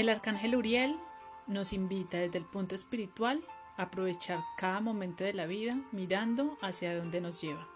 El 0.00 0.08
arcángel 0.08 0.56
Uriel 0.56 0.98
nos 1.46 1.74
invita 1.74 2.16
desde 2.16 2.38
el 2.38 2.46
punto 2.46 2.74
espiritual 2.74 3.38
a 3.76 3.82
aprovechar 3.82 4.42
cada 4.56 4.80
momento 4.80 5.24
de 5.24 5.34
la 5.34 5.44
vida 5.44 5.78
mirando 5.92 6.56
hacia 6.62 6.98
donde 6.98 7.20
nos 7.20 7.42
lleva. 7.42 7.68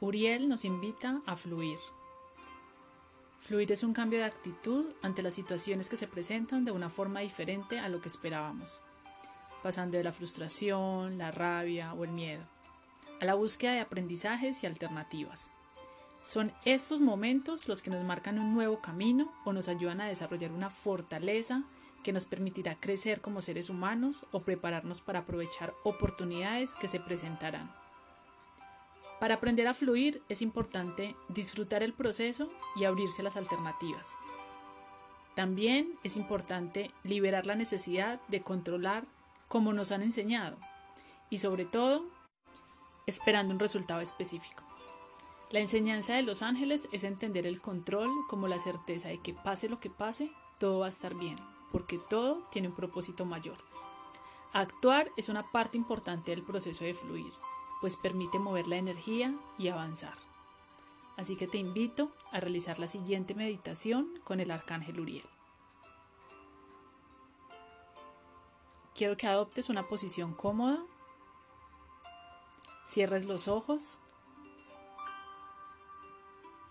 Uriel 0.00 0.50
nos 0.50 0.66
invita 0.66 1.22
a 1.24 1.34
fluir. 1.34 1.78
Fluir 3.40 3.72
es 3.72 3.82
un 3.82 3.94
cambio 3.94 4.18
de 4.18 4.26
actitud 4.26 4.84
ante 5.00 5.22
las 5.22 5.32
situaciones 5.32 5.88
que 5.88 5.96
se 5.96 6.08
presentan 6.08 6.66
de 6.66 6.72
una 6.72 6.90
forma 6.90 7.20
diferente 7.20 7.78
a 7.78 7.88
lo 7.88 8.02
que 8.02 8.10
esperábamos, 8.10 8.82
pasando 9.62 9.96
de 9.96 10.04
la 10.04 10.12
frustración, 10.12 11.16
la 11.16 11.30
rabia 11.30 11.94
o 11.94 12.04
el 12.04 12.12
miedo, 12.12 12.44
a 13.18 13.24
la 13.24 13.32
búsqueda 13.32 13.72
de 13.72 13.80
aprendizajes 13.80 14.62
y 14.62 14.66
alternativas. 14.66 15.50
Son 16.22 16.52
estos 16.64 17.00
momentos 17.00 17.66
los 17.66 17.82
que 17.82 17.90
nos 17.90 18.04
marcan 18.04 18.38
un 18.38 18.54
nuevo 18.54 18.80
camino 18.80 19.32
o 19.44 19.52
nos 19.52 19.68
ayudan 19.68 20.00
a 20.00 20.06
desarrollar 20.06 20.52
una 20.52 20.70
fortaleza 20.70 21.64
que 22.04 22.12
nos 22.12 22.26
permitirá 22.26 22.76
crecer 22.76 23.20
como 23.20 23.42
seres 23.42 23.68
humanos 23.68 24.24
o 24.30 24.42
prepararnos 24.42 25.00
para 25.00 25.20
aprovechar 25.20 25.74
oportunidades 25.82 26.76
que 26.76 26.86
se 26.86 27.00
presentarán. 27.00 27.72
Para 29.18 29.34
aprender 29.34 29.66
a 29.66 29.74
fluir 29.74 30.22
es 30.28 30.42
importante 30.42 31.16
disfrutar 31.28 31.82
el 31.82 31.92
proceso 31.92 32.48
y 32.76 32.84
abrirse 32.84 33.24
las 33.24 33.36
alternativas. 33.36 34.12
También 35.34 35.92
es 36.04 36.16
importante 36.16 36.92
liberar 37.02 37.46
la 37.46 37.56
necesidad 37.56 38.20
de 38.28 38.42
controlar 38.42 39.06
como 39.48 39.72
nos 39.72 39.90
han 39.90 40.02
enseñado 40.02 40.56
y 41.30 41.38
sobre 41.38 41.64
todo 41.64 42.04
esperando 43.06 43.52
un 43.54 43.60
resultado 43.60 44.00
específico. 44.00 44.71
La 45.52 45.60
enseñanza 45.60 46.14
de 46.14 46.22
los 46.22 46.40
ángeles 46.40 46.88
es 46.92 47.04
entender 47.04 47.46
el 47.46 47.60
control 47.60 48.10
como 48.26 48.48
la 48.48 48.58
certeza 48.58 49.08
de 49.08 49.20
que 49.20 49.34
pase 49.34 49.68
lo 49.68 49.78
que 49.78 49.90
pase, 49.90 50.32
todo 50.58 50.78
va 50.78 50.86
a 50.86 50.88
estar 50.88 51.14
bien, 51.14 51.36
porque 51.70 51.98
todo 51.98 52.48
tiene 52.50 52.68
un 52.68 52.74
propósito 52.74 53.26
mayor. 53.26 53.58
Actuar 54.54 55.12
es 55.18 55.28
una 55.28 55.52
parte 55.52 55.76
importante 55.76 56.30
del 56.30 56.42
proceso 56.42 56.84
de 56.84 56.94
fluir, 56.94 57.30
pues 57.82 57.98
permite 57.98 58.38
mover 58.38 58.66
la 58.66 58.76
energía 58.76 59.38
y 59.58 59.68
avanzar. 59.68 60.16
Así 61.18 61.36
que 61.36 61.46
te 61.46 61.58
invito 61.58 62.10
a 62.30 62.40
realizar 62.40 62.78
la 62.78 62.88
siguiente 62.88 63.34
meditación 63.34 64.08
con 64.24 64.40
el 64.40 64.50
arcángel 64.50 65.00
Uriel. 65.00 65.28
Quiero 68.94 69.18
que 69.18 69.26
adoptes 69.26 69.68
una 69.68 69.86
posición 69.86 70.32
cómoda, 70.32 70.82
cierres 72.86 73.26
los 73.26 73.48
ojos 73.48 73.98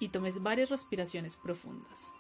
y 0.01 0.09
tomes 0.09 0.41
varias 0.41 0.69
respiraciones 0.71 1.35
profundas. 1.35 2.11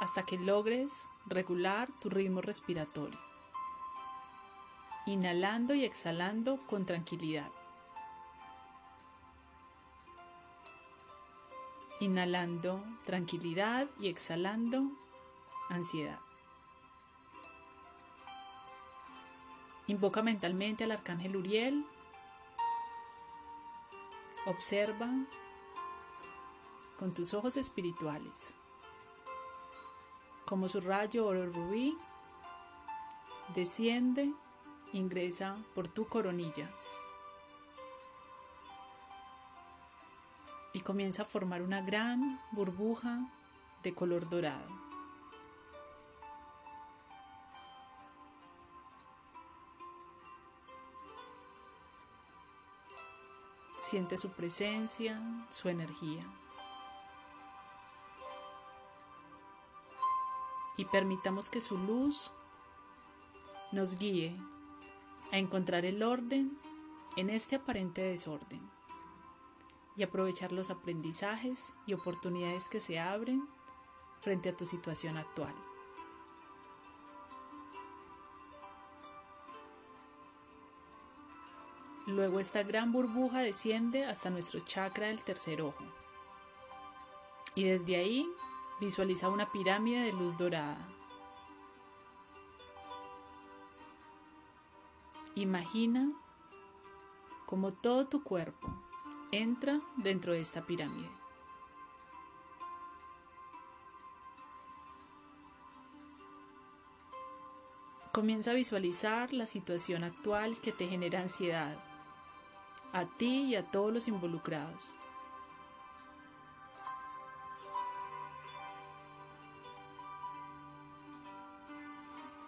Hasta 0.00 0.24
que 0.24 0.36
logres 0.36 1.08
regular 1.26 1.88
tu 2.00 2.10
ritmo 2.10 2.40
respiratorio. 2.40 3.18
Inhalando 5.06 5.74
y 5.74 5.84
exhalando 5.84 6.58
con 6.66 6.84
tranquilidad. 6.84 7.50
Inhalando 12.00 12.84
tranquilidad 13.06 13.86
y 14.00 14.08
exhalando 14.08 14.90
ansiedad. 15.68 16.18
Invoca 19.86 20.22
mentalmente 20.22 20.82
al 20.82 20.90
arcángel 20.90 21.36
Uriel 21.36 21.86
Observa 24.46 25.08
con 26.98 27.14
tus 27.14 27.32
ojos 27.34 27.56
espirituales 27.56 28.54
como 30.52 30.68
su 30.68 30.82
rayo 30.82 31.24
oro 31.26 31.46
rubí 31.46 31.96
desciende, 33.54 34.30
ingresa 34.92 35.56
por 35.74 35.88
tu 35.88 36.06
coronilla 36.06 36.70
y 40.74 40.80
comienza 40.80 41.22
a 41.22 41.24
formar 41.24 41.62
una 41.62 41.80
gran 41.80 42.38
burbuja 42.50 43.30
de 43.82 43.94
color 43.94 44.28
dorado. 44.28 44.81
Siente 53.92 54.16
su 54.16 54.30
presencia, 54.30 55.20
su 55.50 55.68
energía. 55.68 56.24
Y 60.78 60.86
permitamos 60.86 61.50
que 61.50 61.60
su 61.60 61.76
luz 61.76 62.32
nos 63.70 63.98
guíe 63.98 64.34
a 65.30 65.36
encontrar 65.36 65.84
el 65.84 66.02
orden 66.02 66.58
en 67.18 67.28
este 67.28 67.56
aparente 67.56 68.00
desorden 68.02 68.62
y 69.94 70.04
aprovechar 70.04 70.52
los 70.52 70.70
aprendizajes 70.70 71.74
y 71.84 71.92
oportunidades 71.92 72.70
que 72.70 72.80
se 72.80 72.98
abren 72.98 73.46
frente 74.20 74.48
a 74.48 74.56
tu 74.56 74.64
situación 74.64 75.18
actual. 75.18 75.54
Luego 82.06 82.40
esta 82.40 82.64
gran 82.64 82.90
burbuja 82.90 83.38
desciende 83.38 84.04
hasta 84.04 84.28
nuestro 84.28 84.58
chakra 84.58 85.06
del 85.06 85.22
tercer 85.22 85.62
ojo. 85.62 85.84
Y 87.54 87.64
desde 87.64 87.96
ahí 87.96 88.28
visualiza 88.80 89.28
una 89.28 89.52
pirámide 89.52 90.00
de 90.00 90.12
luz 90.12 90.36
dorada. 90.36 90.78
Imagina 95.36 96.12
como 97.46 97.72
todo 97.72 98.06
tu 98.06 98.24
cuerpo 98.24 98.68
entra 99.30 99.80
dentro 99.96 100.32
de 100.32 100.40
esta 100.40 100.66
pirámide. 100.66 101.08
Comienza 108.12 108.50
a 108.50 108.54
visualizar 108.54 109.32
la 109.32 109.46
situación 109.46 110.04
actual 110.04 110.60
que 110.60 110.72
te 110.72 110.86
genera 110.86 111.20
ansiedad 111.20 111.91
a 112.92 113.06
ti 113.06 113.44
y 113.44 113.54
a 113.54 113.70
todos 113.70 113.92
los 113.92 114.08
involucrados. 114.08 114.92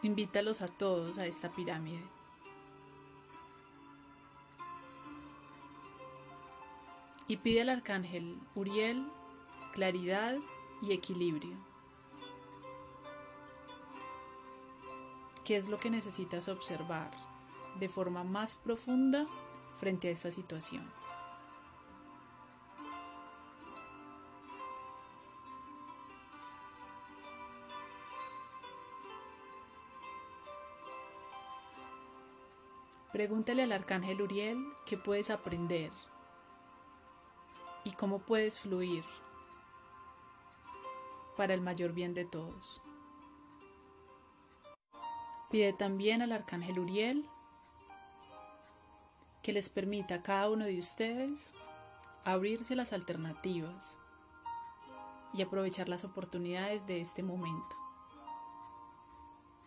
Invítalos 0.02 0.60
a 0.60 0.68
todos 0.68 1.16
a 1.18 1.26
esta 1.26 1.48
pirámide. 1.50 2.04
Y 7.26 7.38
pide 7.38 7.62
al 7.62 7.70
arcángel 7.70 8.38
Uriel 8.54 9.10
claridad 9.72 10.36
y 10.82 10.92
equilibrio. 10.92 11.56
¿Qué 15.44 15.56
es 15.56 15.68
lo 15.68 15.78
que 15.78 15.88
necesitas 15.88 16.48
observar 16.48 17.10
de 17.80 17.88
forma 17.88 18.24
más 18.24 18.54
profunda 18.54 19.26
frente 19.78 20.08
a 20.08 20.10
esta 20.10 20.30
situación. 20.30 20.90
Pregúntale 33.14 33.62
al 33.62 33.70
arcángel 33.70 34.22
Uriel 34.22 34.58
qué 34.86 34.98
puedes 34.98 35.30
aprender 35.30 35.92
y 37.84 37.92
cómo 37.92 38.18
puedes 38.18 38.58
fluir 38.58 39.04
para 41.36 41.54
el 41.54 41.60
mayor 41.60 41.92
bien 41.92 42.12
de 42.12 42.24
todos. 42.24 42.82
Pide 45.48 45.72
también 45.72 46.22
al 46.22 46.32
arcángel 46.32 46.80
Uriel 46.80 47.28
que 49.44 49.52
les 49.52 49.68
permita 49.68 50.14
a 50.14 50.22
cada 50.22 50.48
uno 50.48 50.64
de 50.64 50.78
ustedes 50.78 51.52
abrirse 52.24 52.74
las 52.74 52.94
alternativas 52.94 53.98
y 55.34 55.42
aprovechar 55.42 55.86
las 55.86 56.02
oportunidades 56.02 56.86
de 56.86 57.02
este 57.02 57.22
momento. 57.22 57.76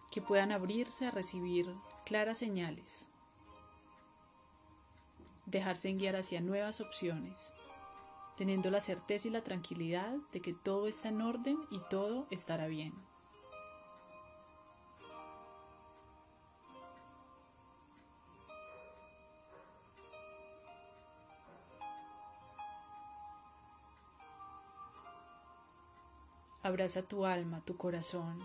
Que 0.10 0.20
puedan 0.20 0.52
abrirse 0.52 1.06
a 1.06 1.12
recibir 1.12 1.72
claras 2.06 2.40
señales, 2.40 3.08
dejarse 5.46 5.94
guiar 5.94 6.16
hacia 6.16 6.42
nuevas 6.42 6.82
opciones, 6.82 7.54
teniendo 8.36 8.72
la 8.72 8.82
certeza 8.82 9.28
y 9.28 9.32
la 9.32 9.44
tranquilidad 9.44 10.16
de 10.32 10.42
que 10.42 10.56
todo 10.56 10.88
está 10.88 11.10
en 11.10 11.22
orden 11.22 11.56
y 11.70 11.80
todo 11.92 12.26
estará 12.32 12.66
bien. 12.66 12.94
Abraza 26.68 27.02
tu 27.02 27.26
alma, 27.26 27.62
tu 27.62 27.78
corazón. 27.78 28.38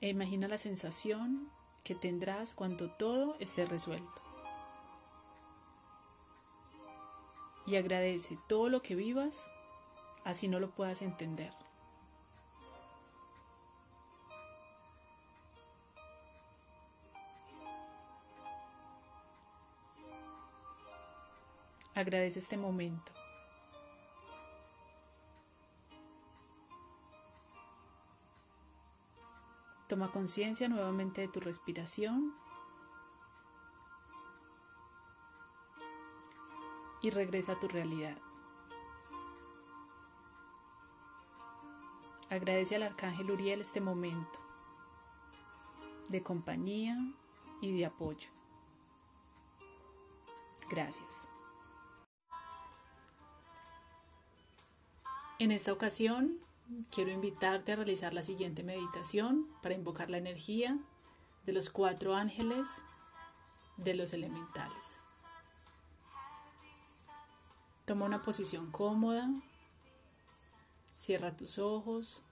E 0.00 0.08
imagina 0.08 0.46
la 0.46 0.56
sensación 0.56 1.50
que 1.82 1.96
tendrás 1.96 2.54
cuando 2.54 2.88
todo 2.88 3.34
esté 3.40 3.66
resuelto. 3.66 4.22
Y 7.66 7.74
agradece 7.74 8.38
todo 8.48 8.68
lo 8.68 8.82
que 8.82 8.94
vivas, 8.94 9.48
así 10.24 10.46
no 10.46 10.60
lo 10.60 10.70
puedas 10.70 11.02
entender. 11.02 11.52
Agradece 21.96 22.38
este 22.38 22.56
momento. 22.56 23.25
Toma 29.88 30.10
conciencia 30.10 30.68
nuevamente 30.68 31.20
de 31.20 31.28
tu 31.28 31.38
respiración 31.38 32.34
y 37.02 37.10
regresa 37.10 37.52
a 37.52 37.60
tu 37.60 37.68
realidad. 37.68 38.18
Agradece 42.30 42.74
al 42.74 42.82
Arcángel 42.82 43.30
Uriel 43.30 43.60
este 43.60 43.80
momento 43.80 44.40
de 46.08 46.22
compañía 46.22 46.96
y 47.60 47.76
de 47.76 47.86
apoyo. 47.86 48.28
Gracias. 50.68 51.28
En 55.38 55.52
esta 55.52 55.72
ocasión 55.72 56.40
quiero 56.90 57.10
invitarte 57.10 57.72
a 57.72 57.76
realizar 57.76 58.14
la 58.14 58.22
siguiente 58.22 58.62
meditación 58.62 59.48
para 59.62 59.74
invocar 59.74 60.10
la 60.10 60.18
energía 60.18 60.78
de 61.44 61.52
los 61.52 61.70
cuatro 61.70 62.14
ángeles 62.14 62.82
de 63.76 63.94
los 63.94 64.12
elementales. 64.12 64.98
Toma 67.84 68.06
una 68.06 68.22
posición 68.22 68.70
cómoda, 68.72 69.28
cierra 70.96 71.36
tus 71.36 71.58
ojos, 71.58 72.22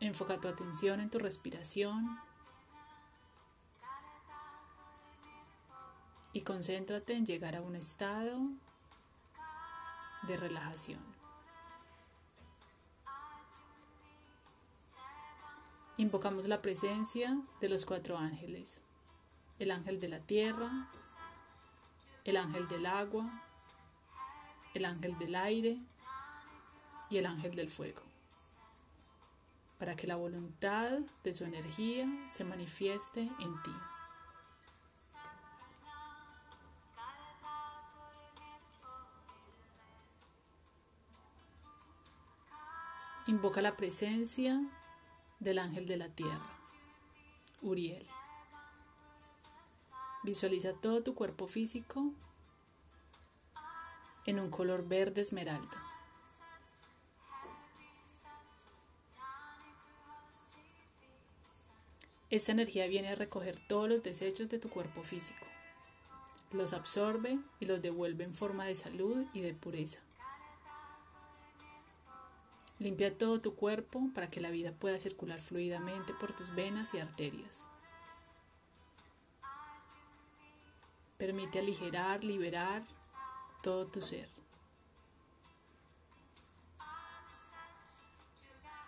enfoca 0.00 0.40
tu 0.40 0.48
atención 0.48 1.00
en 1.00 1.10
tu 1.10 1.18
respiración 1.18 2.18
y 6.32 6.42
concéntrate 6.42 7.14
en 7.14 7.24
llegar 7.24 7.54
a 7.56 7.62
un 7.62 7.76
estado 7.76 8.40
de 10.26 10.36
relajación. 10.36 10.98
Invocamos 15.98 16.46
la 16.46 16.58
presencia 16.58 17.40
de 17.58 17.70
los 17.70 17.86
cuatro 17.86 18.18
ángeles, 18.18 18.82
el 19.58 19.70
ángel 19.70 19.98
de 19.98 20.08
la 20.08 20.20
tierra, 20.20 20.90
el 22.24 22.36
ángel 22.36 22.68
del 22.68 22.84
agua, 22.84 23.42
el 24.74 24.84
ángel 24.84 25.16
del 25.16 25.34
aire 25.34 25.78
y 27.08 27.16
el 27.16 27.24
ángel 27.24 27.56
del 27.56 27.70
fuego, 27.70 28.02
para 29.78 29.96
que 29.96 30.06
la 30.06 30.16
voluntad 30.16 30.98
de 31.24 31.32
su 31.32 31.44
energía 31.44 32.06
se 32.30 32.44
manifieste 32.44 33.22
en 33.22 33.62
ti. 33.62 33.72
Invoca 43.28 43.62
la 43.62 43.78
presencia 43.78 44.60
del 45.40 45.58
ángel 45.58 45.86
de 45.86 45.96
la 45.96 46.08
tierra, 46.08 46.58
Uriel. 47.62 48.06
Visualiza 50.22 50.72
todo 50.72 51.02
tu 51.02 51.14
cuerpo 51.14 51.46
físico 51.46 52.12
en 54.26 54.40
un 54.40 54.50
color 54.50 54.86
verde 54.86 55.20
esmeralda. 55.20 55.82
Esta 62.28 62.50
energía 62.50 62.88
viene 62.88 63.10
a 63.10 63.14
recoger 63.14 63.56
todos 63.68 63.88
los 63.88 64.02
desechos 64.02 64.48
de 64.48 64.58
tu 64.58 64.68
cuerpo 64.68 65.04
físico, 65.04 65.46
los 66.50 66.72
absorbe 66.72 67.38
y 67.60 67.66
los 67.66 67.82
devuelve 67.82 68.24
en 68.24 68.34
forma 68.34 68.64
de 68.64 68.74
salud 68.74 69.26
y 69.32 69.42
de 69.42 69.54
pureza. 69.54 70.05
Limpia 72.78 73.16
todo 73.16 73.40
tu 73.40 73.54
cuerpo 73.54 74.10
para 74.14 74.28
que 74.28 74.40
la 74.40 74.50
vida 74.50 74.72
pueda 74.72 74.98
circular 74.98 75.40
fluidamente 75.40 76.12
por 76.12 76.34
tus 76.34 76.54
venas 76.54 76.92
y 76.92 76.98
arterias. 76.98 77.66
Permite 81.16 81.60
aligerar, 81.60 82.22
liberar 82.22 82.84
todo 83.62 83.86
tu 83.86 84.02
ser. 84.02 84.28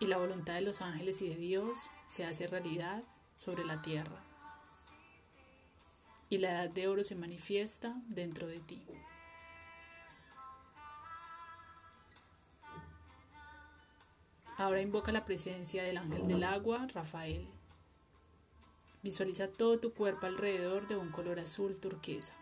Y 0.00 0.06
la 0.06 0.18
voluntad 0.18 0.54
de 0.54 0.60
los 0.60 0.82
ángeles 0.82 1.22
y 1.22 1.28
de 1.30 1.36
Dios 1.36 1.90
se 2.06 2.26
hace 2.26 2.46
realidad 2.46 3.02
sobre 3.34 3.64
la 3.64 3.80
tierra. 3.80 4.22
Y 6.28 6.38
la 6.38 6.50
edad 6.50 6.70
de 6.70 6.88
oro 6.88 7.02
se 7.02 7.16
manifiesta 7.16 7.94
dentro 8.06 8.46
de 8.46 8.60
ti. 8.60 8.82
Ahora 14.58 14.80
invoca 14.80 15.12
la 15.12 15.24
presencia 15.24 15.84
del 15.84 15.98
ángel 15.98 16.26
del 16.26 16.42
agua, 16.42 16.88
Rafael. 16.92 17.48
Visualiza 19.04 19.46
todo 19.46 19.78
tu 19.78 19.94
cuerpo 19.94 20.26
alrededor 20.26 20.88
de 20.88 20.96
un 20.96 21.12
color 21.12 21.38
azul 21.38 21.78
turquesa. 21.78 22.34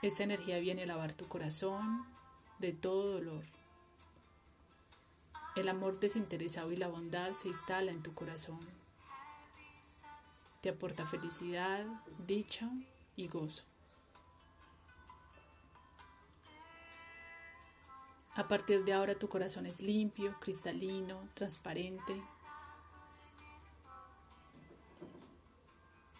Esta 0.00 0.24
energía 0.24 0.58
viene 0.58 0.84
a 0.84 0.86
lavar 0.86 1.12
tu 1.12 1.28
corazón 1.28 2.06
de 2.60 2.72
todo 2.72 3.12
dolor. 3.12 3.44
El 5.54 5.68
amor 5.68 6.00
desinteresado 6.00 6.72
y 6.72 6.76
la 6.76 6.88
bondad 6.88 7.34
se 7.34 7.48
instala 7.48 7.90
en 7.90 8.02
tu 8.02 8.14
corazón. 8.14 8.58
Te 10.62 10.70
aporta 10.70 11.06
felicidad, 11.06 11.84
dicha 12.26 12.70
y 13.16 13.28
gozo. 13.28 13.64
A 18.38 18.46
partir 18.46 18.84
de 18.84 18.92
ahora 18.92 19.18
tu 19.18 19.28
corazón 19.28 19.66
es 19.66 19.82
limpio, 19.82 20.38
cristalino, 20.38 21.28
transparente. 21.34 22.22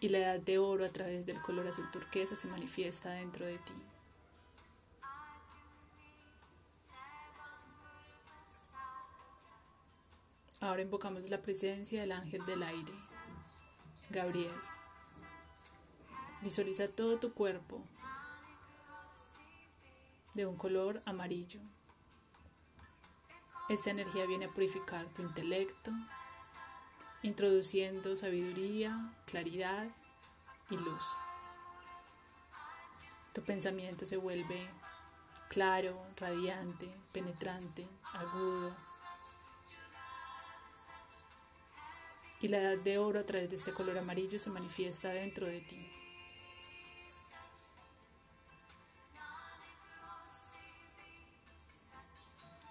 Y 0.01 0.09
la 0.09 0.17
edad 0.17 0.39
de 0.41 0.57
oro 0.57 0.83
a 0.83 0.89
través 0.89 1.25
del 1.25 1.41
color 1.41 1.69
azul 1.69 1.89
turquesa 1.91 2.35
se 2.35 2.49
manifiesta 2.49 3.11
dentro 3.11 3.45
de 3.45 3.57
ti. 3.59 3.73
Ahora 10.59 10.81
invocamos 10.81 11.29
la 11.29 11.41
presencia 11.41 12.01
del 12.01 12.11
ángel 12.11 12.45
del 12.45 12.63
aire, 12.63 12.93
Gabriel. 14.09 14.51
Visualiza 16.41 16.89
todo 16.89 17.17
tu 17.17 17.33
cuerpo 17.33 17.81
de 20.33 20.45
un 20.45 20.57
color 20.57 21.01
amarillo. 21.05 21.61
Esta 23.69 23.91
energía 23.91 24.25
viene 24.25 24.45
a 24.45 24.49
purificar 24.49 25.05
tu 25.09 25.21
intelecto, 25.21 25.91
introduciendo 27.21 28.17
sabiduría, 28.17 29.13
claridad 29.27 29.87
y 30.71 30.77
luz. 30.77 31.05
Tu 33.31 33.43
pensamiento 33.43 34.07
se 34.07 34.17
vuelve 34.17 34.67
claro, 35.49 35.95
radiante, 36.17 36.89
penetrante, 37.11 37.87
agudo. 38.13 38.75
Y 42.41 42.47
la 42.47 42.57
edad 42.57 42.77
de 42.77 42.97
oro 42.97 43.19
a 43.19 43.25
través 43.25 43.51
de 43.51 43.57
este 43.57 43.71
color 43.71 43.99
amarillo 43.99 44.39
se 44.39 44.49
manifiesta 44.49 45.09
dentro 45.09 45.45
de 45.45 45.61
ti. 45.61 45.98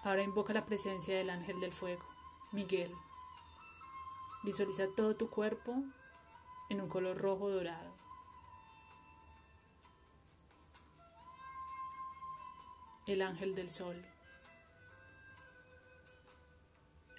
Ahora 0.09 0.23
invoca 0.23 0.55
la 0.55 0.65
presencia 0.65 1.15
del 1.15 1.29
ángel 1.29 1.61
del 1.61 1.71
fuego, 1.71 2.03
Miguel. 2.51 2.91
Visualiza 4.43 4.87
todo 4.97 5.15
tu 5.15 5.29
cuerpo 5.29 5.83
en 6.71 6.81
un 6.81 6.89
color 6.89 7.19
rojo 7.19 7.51
dorado. 7.51 7.93
El 13.07 13.21
ángel 13.21 13.55
del 13.55 13.71
sol. 13.71 14.03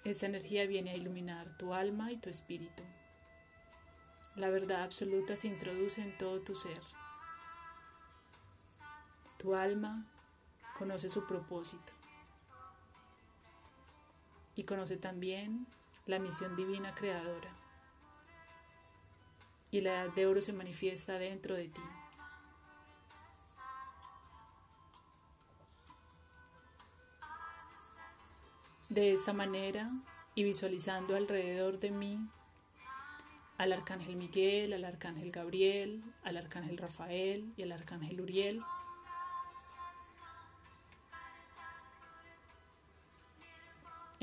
Esta 0.03 0.25
energía 0.25 0.65
viene 0.65 0.89
a 0.89 0.95
iluminar 0.95 1.59
tu 1.59 1.75
alma 1.75 2.11
y 2.11 2.17
tu 2.17 2.31
espíritu. 2.31 2.81
La 4.35 4.49
verdad 4.49 4.81
absoluta 4.81 5.37
se 5.37 5.47
introduce 5.47 6.01
en 6.01 6.17
todo 6.17 6.41
tu 6.41 6.55
ser. 6.55 6.81
Tu 9.37 9.53
alma 9.53 10.07
conoce 10.75 11.07
su 11.07 11.27
propósito 11.27 11.98
y 14.59 14.65
conoce 14.65 14.97
también 14.97 15.65
la 16.05 16.19
misión 16.19 16.57
divina 16.57 16.93
creadora. 16.93 17.49
Y 19.71 19.79
la 19.79 20.03
edad 20.03 20.13
de 20.13 20.25
oro 20.25 20.41
se 20.41 20.51
manifiesta 20.51 21.13
dentro 21.13 21.55
de 21.55 21.69
ti. 21.69 21.81
De 28.89 29.13
esta 29.13 29.31
manera, 29.31 29.89
y 30.35 30.43
visualizando 30.43 31.15
alrededor 31.15 31.79
de 31.79 31.91
mí 31.91 32.19
al 33.57 33.71
arcángel 33.71 34.17
Miguel, 34.17 34.73
al 34.73 34.83
arcángel 34.83 35.31
Gabriel, 35.31 36.03
al 36.23 36.35
arcángel 36.35 36.77
Rafael 36.77 37.53
y 37.55 37.63
al 37.63 37.71
arcángel 37.71 38.19
Uriel, 38.19 38.61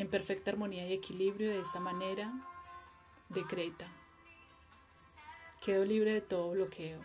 en 0.06 0.10
perfecta 0.10 0.52
armonía 0.52 0.86
y 0.86 0.92
equilibrio 0.92 1.50
de 1.50 1.60
esta 1.60 1.80
manera, 1.80 2.32
decreta. 3.28 3.88
Quedo 5.60 5.84
libre 5.84 6.12
de 6.12 6.20
todo 6.20 6.52
bloqueo, 6.52 7.02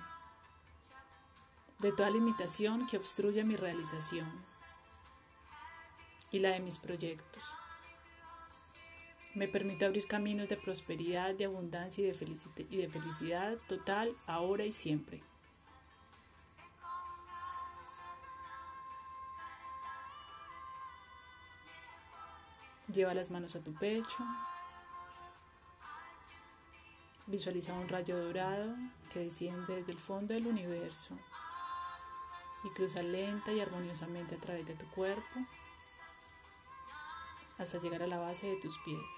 de 1.79 1.91
toda 1.93 2.11
limitación 2.11 2.85
que 2.85 2.97
obstruya 2.97 3.43
mi 3.43 3.55
realización 3.55 4.31
y 6.31 6.39
la 6.39 6.49
de 6.49 6.59
mis 6.59 6.77
proyectos. 6.77 7.43
Me 9.33 9.47
permito 9.47 9.87
abrir 9.87 10.05
caminos 10.05 10.47
de 10.47 10.57
prosperidad, 10.57 11.33
de 11.33 11.45
abundancia 11.45 12.07
y 12.07 12.11
de, 12.11 12.67
y 12.69 12.77
de 12.77 12.87
felicidad 12.87 13.57
total 13.67 14.15
ahora 14.27 14.63
y 14.63 14.71
siempre. 14.71 15.23
Lleva 22.91 23.13
las 23.13 23.31
manos 23.31 23.55
a 23.55 23.63
tu 23.63 23.73
pecho. 23.73 24.25
Visualiza 27.27 27.73
un 27.73 27.87
rayo 27.87 28.17
dorado 28.17 28.75
que 29.11 29.19
desciende 29.19 29.75
desde 29.75 29.93
el 29.93 29.97
fondo 29.97 30.33
del 30.33 30.47
universo 30.47 31.17
y 32.65 32.69
cruza 32.71 33.01
lenta 33.01 33.53
y 33.53 33.61
armoniosamente 33.61 34.35
a 34.35 34.39
través 34.39 34.65
de 34.65 34.75
tu 34.75 34.85
cuerpo 34.89 35.39
hasta 37.57 37.77
llegar 37.77 38.03
a 38.03 38.07
la 38.07 38.17
base 38.17 38.47
de 38.47 38.57
tus 38.57 38.77
pies. 38.79 39.11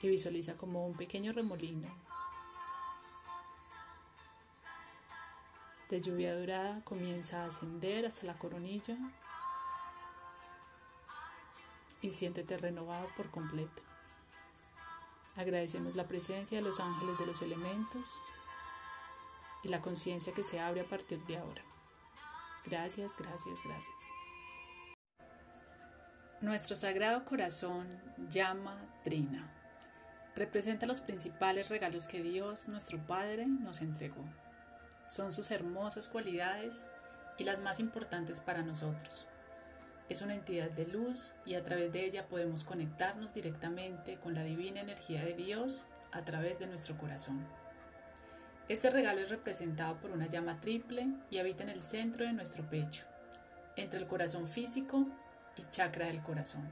Y 0.00 0.08
visualiza 0.08 0.56
como 0.56 0.86
un 0.86 0.96
pequeño 0.96 1.32
remolino 1.32 2.03
de 5.94 6.00
lluvia 6.00 6.36
dorada 6.36 6.80
comienza 6.82 7.42
a 7.42 7.46
ascender 7.46 8.04
hasta 8.04 8.26
la 8.26 8.36
coronilla 8.36 8.96
y 12.02 12.10
siéntete 12.10 12.56
renovado 12.56 13.06
por 13.16 13.30
completo. 13.30 13.80
Agradecemos 15.36 15.94
la 15.94 16.08
presencia 16.08 16.58
de 16.58 16.64
los 16.64 16.80
ángeles 16.80 17.16
de 17.16 17.26
los 17.26 17.42
elementos 17.42 18.20
y 19.62 19.68
la 19.68 19.80
conciencia 19.80 20.34
que 20.34 20.42
se 20.42 20.58
abre 20.58 20.80
a 20.80 20.88
partir 20.88 21.20
de 21.26 21.38
ahora. 21.38 21.62
Gracias, 22.66 23.16
gracias, 23.16 23.60
gracias. 23.64 23.96
Nuestro 26.40 26.74
Sagrado 26.74 27.24
Corazón 27.24 28.02
llama 28.30 28.84
Trina. 29.04 29.48
Representa 30.34 30.86
los 30.86 31.00
principales 31.00 31.68
regalos 31.68 32.08
que 32.08 32.20
Dios, 32.20 32.68
nuestro 32.68 32.98
Padre, 33.06 33.46
nos 33.46 33.80
entregó 33.80 34.24
son 35.06 35.32
sus 35.32 35.50
hermosas 35.50 36.08
cualidades 36.08 36.86
y 37.38 37.44
las 37.44 37.58
más 37.58 37.80
importantes 37.80 38.40
para 38.40 38.62
nosotros. 38.62 39.26
Es 40.08 40.22
una 40.22 40.34
entidad 40.34 40.70
de 40.70 40.86
luz 40.86 41.32
y 41.46 41.54
a 41.54 41.64
través 41.64 41.92
de 41.92 42.04
ella 42.04 42.28
podemos 42.28 42.62
conectarnos 42.62 43.32
directamente 43.32 44.16
con 44.16 44.34
la 44.34 44.42
divina 44.42 44.80
energía 44.80 45.24
de 45.24 45.34
Dios 45.34 45.86
a 46.12 46.24
través 46.24 46.58
de 46.58 46.66
nuestro 46.66 46.96
corazón. 46.98 47.46
Este 48.68 48.90
regalo 48.90 49.20
es 49.20 49.28
representado 49.28 49.96
por 49.96 50.10
una 50.10 50.26
llama 50.26 50.60
triple 50.60 51.08
y 51.30 51.38
habita 51.38 51.62
en 51.62 51.70
el 51.70 51.82
centro 51.82 52.24
de 52.24 52.32
nuestro 52.32 52.68
pecho, 52.68 53.04
entre 53.76 53.98
el 53.98 54.06
corazón 54.06 54.46
físico 54.46 55.06
y 55.56 55.62
chakra 55.70 56.06
del 56.06 56.22
corazón, 56.22 56.68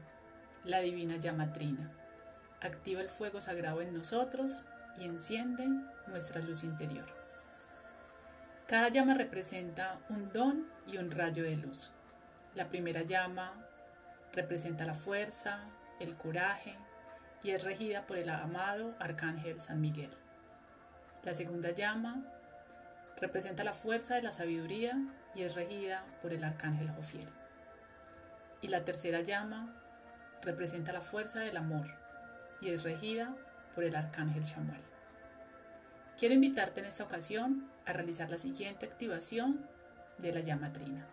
la 0.64 0.80
divina 0.80 1.16
llama 1.16 1.52
trina. 1.52 1.90
Activa 2.60 3.00
el 3.00 3.08
fuego 3.08 3.40
sagrado 3.40 3.82
en 3.82 3.92
nosotros 3.92 4.62
y 4.98 5.04
enciende 5.04 5.66
nuestra 6.06 6.40
luz 6.40 6.62
interior. 6.62 7.21
Cada 8.66 8.88
llama 8.88 9.14
representa 9.14 9.98
un 10.08 10.32
don 10.32 10.66
y 10.86 10.96
un 10.96 11.10
rayo 11.10 11.42
de 11.42 11.56
luz. 11.56 11.90
La 12.54 12.68
primera 12.68 13.02
llama 13.02 13.52
representa 14.32 14.86
la 14.86 14.94
fuerza, 14.94 15.60
el 16.00 16.16
coraje 16.16 16.76
y 17.42 17.50
es 17.50 17.64
regida 17.64 18.06
por 18.06 18.16
el 18.16 18.30
amado 18.30 18.94
Arcángel 18.98 19.60
San 19.60 19.80
Miguel. 19.80 20.10
La 21.22 21.34
segunda 21.34 21.70
llama 21.70 22.22
representa 23.20 23.64
la 23.64 23.74
fuerza 23.74 24.14
de 24.14 24.22
la 24.22 24.32
sabiduría 24.32 24.96
y 25.34 25.42
es 25.42 25.54
regida 25.54 26.04
por 26.22 26.32
el 26.32 26.44
Arcángel 26.44 26.90
Jofiel. 26.90 27.28
Y 28.60 28.68
la 28.68 28.84
tercera 28.84 29.20
llama 29.20 29.74
representa 30.40 30.92
la 30.92 31.00
fuerza 31.00 31.40
del 31.40 31.56
amor 31.56 31.88
y 32.60 32.70
es 32.70 32.84
regida 32.84 33.34
por 33.74 33.84
el 33.84 33.96
Arcángel 33.96 34.44
Chamuel. 34.44 34.91
Quiero 36.18 36.34
invitarte 36.34 36.80
en 36.80 36.86
esta 36.86 37.04
ocasión 37.04 37.68
a 37.84 37.92
realizar 37.92 38.30
la 38.30 38.38
siguiente 38.38 38.86
activación 38.86 39.66
de 40.18 40.32
la 40.32 40.40
llama 40.40 40.72
trina. 40.72 41.06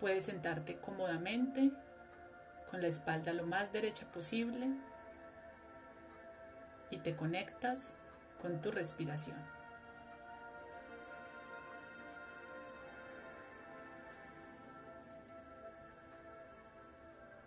Puedes 0.00 0.24
sentarte 0.24 0.76
cómodamente 0.76 1.72
con 2.70 2.82
la 2.82 2.88
espalda 2.88 3.32
lo 3.32 3.46
más 3.46 3.72
derecha 3.72 4.06
posible 4.12 4.68
y 6.90 6.98
te 6.98 7.16
conectas 7.16 7.94
con 8.40 8.60
tu 8.60 8.70
respiración. 8.70 9.55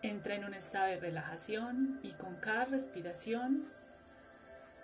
Entra 0.02 0.36
en 0.36 0.46
un 0.46 0.54
estado 0.54 0.88
de 0.88 0.98
relajación 0.98 2.00
y 2.04 2.14
con 2.14 2.36
cada 2.38 2.64
respiración 2.64 3.66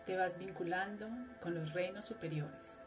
te 0.05 0.17
vas 0.17 0.37
vinculando 0.37 1.07
con 1.41 1.55
los 1.55 1.71
reinos 1.71 2.03
superiores. 2.03 2.77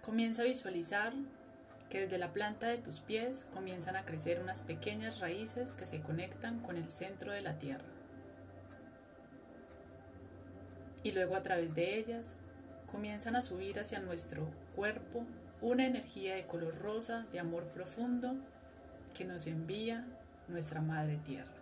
Comienza 0.00 0.42
a 0.42 0.46
visualizar 0.46 1.12
que 1.90 2.00
desde 2.00 2.16
la 2.16 2.32
planta 2.32 2.68
de 2.68 2.78
tus 2.78 3.00
pies 3.00 3.46
comienzan 3.52 3.96
a 3.96 4.06
crecer 4.06 4.40
unas 4.40 4.62
pequeñas 4.62 5.20
raíces 5.20 5.74
que 5.74 5.84
se 5.84 6.00
conectan 6.00 6.60
con 6.60 6.78
el 6.78 6.88
centro 6.88 7.32
de 7.32 7.42
la 7.42 7.58
tierra. 7.58 7.84
Y 11.02 11.12
luego 11.12 11.36
a 11.36 11.42
través 11.42 11.74
de 11.74 11.98
ellas 11.98 12.34
comienzan 12.90 13.36
a 13.36 13.42
subir 13.42 13.78
hacia 13.78 14.00
nuestro 14.00 14.48
cuerpo 14.74 15.26
una 15.64 15.86
energía 15.86 16.34
de 16.34 16.46
color 16.46 16.78
rosa 16.78 17.24
de 17.32 17.40
amor 17.40 17.64
profundo 17.68 18.36
que 19.14 19.24
nos 19.24 19.46
envía 19.46 20.04
nuestra 20.46 20.82
Madre 20.82 21.16
Tierra. 21.24 21.54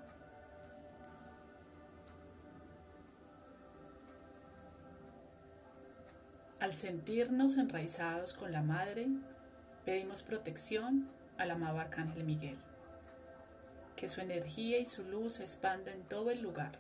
Al 6.58 6.72
sentirnos 6.72 7.56
enraizados 7.58 8.34
con 8.34 8.50
la 8.50 8.62
Madre, 8.62 9.06
pedimos 9.84 10.24
protección 10.24 11.08
al 11.38 11.52
amado 11.52 11.78
Arcángel 11.78 12.24
Miguel, 12.24 12.58
que 13.94 14.08
su 14.08 14.20
energía 14.20 14.80
y 14.80 14.84
su 14.84 15.04
luz 15.04 15.34
se 15.34 15.44
expanda 15.44 15.92
en 15.92 16.02
todo 16.02 16.32
el 16.32 16.42
lugar 16.42 16.72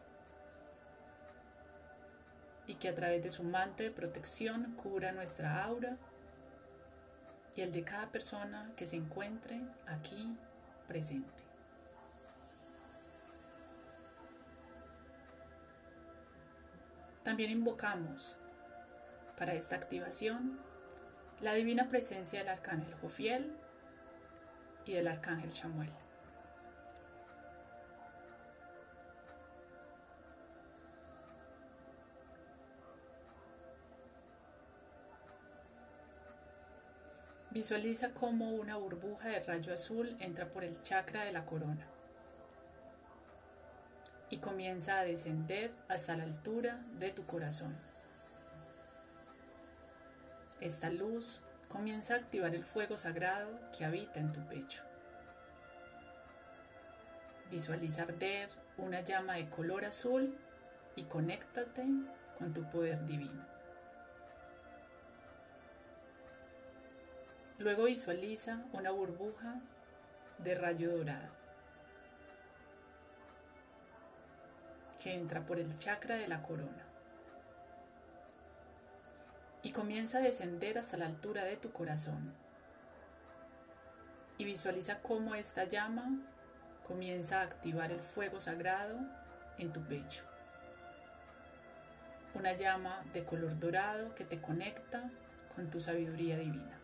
y 2.66 2.74
que 2.74 2.88
a 2.88 2.94
través 2.96 3.22
de 3.22 3.30
su 3.30 3.44
manto 3.44 3.84
de 3.84 3.92
protección 3.92 4.74
cubra 4.74 5.12
nuestra 5.12 5.62
aura 5.62 5.98
y 7.54 7.60
el 7.60 7.72
de 7.72 7.84
cada 7.84 8.10
persona 8.10 8.70
que 8.76 8.86
se 8.86 8.96
encuentre 8.96 9.60
aquí 9.86 10.36
presente. 10.88 11.42
También 17.22 17.50
invocamos 17.50 18.38
para 19.36 19.54
esta 19.54 19.76
activación 19.76 20.58
la 21.40 21.54
divina 21.54 21.88
presencia 21.88 22.40
del 22.40 22.48
arcángel 22.48 22.94
Jofiel 22.94 23.52
y 24.86 24.94
del 24.94 25.08
arcángel 25.08 25.50
Chamuel. 25.50 26.01
Visualiza 37.52 38.14
cómo 38.14 38.48
una 38.52 38.76
burbuja 38.76 39.28
de 39.28 39.40
rayo 39.40 39.74
azul 39.74 40.16
entra 40.20 40.46
por 40.46 40.64
el 40.64 40.80
chakra 40.80 41.24
de 41.24 41.32
la 41.32 41.44
corona 41.44 41.86
y 44.30 44.38
comienza 44.38 44.98
a 44.98 45.04
descender 45.04 45.70
hasta 45.86 46.16
la 46.16 46.24
altura 46.24 46.80
de 46.98 47.10
tu 47.10 47.26
corazón. 47.26 47.76
Esta 50.62 50.88
luz 50.88 51.42
comienza 51.68 52.14
a 52.14 52.18
activar 52.18 52.54
el 52.54 52.64
fuego 52.64 52.96
sagrado 52.96 53.50
que 53.76 53.84
habita 53.84 54.18
en 54.18 54.32
tu 54.32 54.40
pecho. 54.46 54.82
Visualiza 57.50 58.04
arder 58.04 58.48
una 58.78 59.02
llama 59.02 59.34
de 59.34 59.50
color 59.50 59.84
azul 59.84 60.38
y 60.96 61.04
conéctate 61.04 61.84
con 62.38 62.54
tu 62.54 62.62
poder 62.70 63.04
divino. 63.04 63.51
Luego 67.62 67.84
visualiza 67.84 68.58
una 68.72 68.90
burbuja 68.90 69.60
de 70.38 70.56
rayo 70.56 70.96
dorado 70.96 71.28
que 75.00 75.14
entra 75.14 75.46
por 75.46 75.60
el 75.60 75.78
chakra 75.78 76.16
de 76.16 76.26
la 76.26 76.42
corona 76.42 76.84
y 79.62 79.70
comienza 79.70 80.18
a 80.18 80.22
descender 80.22 80.76
hasta 80.76 80.96
la 80.96 81.06
altura 81.06 81.44
de 81.44 81.56
tu 81.56 81.70
corazón. 81.70 82.34
Y 84.38 84.44
visualiza 84.44 85.00
cómo 85.00 85.36
esta 85.36 85.62
llama 85.62 86.18
comienza 86.88 87.38
a 87.38 87.44
activar 87.44 87.92
el 87.92 88.00
fuego 88.00 88.40
sagrado 88.40 88.98
en 89.58 89.72
tu 89.72 89.80
pecho. 89.82 90.24
Una 92.34 92.54
llama 92.54 93.04
de 93.12 93.22
color 93.24 93.56
dorado 93.60 94.16
que 94.16 94.24
te 94.24 94.40
conecta 94.40 95.12
con 95.54 95.70
tu 95.70 95.80
sabiduría 95.80 96.36
divina. 96.36 96.81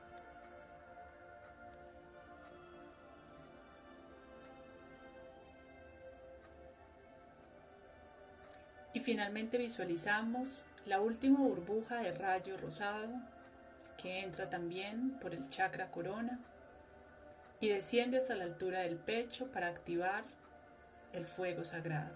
Y 8.92 9.00
finalmente 9.00 9.59
visualizamos 9.59 10.64
la 10.87 11.00
última 11.00 11.40
burbuja 11.40 11.99
de 11.99 12.12
rayo 12.12 12.57
rosado 12.57 13.09
que 13.99 14.21
entra 14.21 14.49
también 14.49 15.18
por 15.21 15.35
el 15.35 15.50
chakra 15.50 15.90
corona 15.90 16.38
y 17.61 17.68
desciende 17.68 18.18
hasta 18.18 18.37
la 18.37 18.45
altura 18.45 18.80
del 18.80 18.97
pecho 18.97 19.47
para 19.52 19.66
activar 19.66 20.25
el 21.12 21.26
fuego 21.26 21.64
sagrado. 21.64 22.11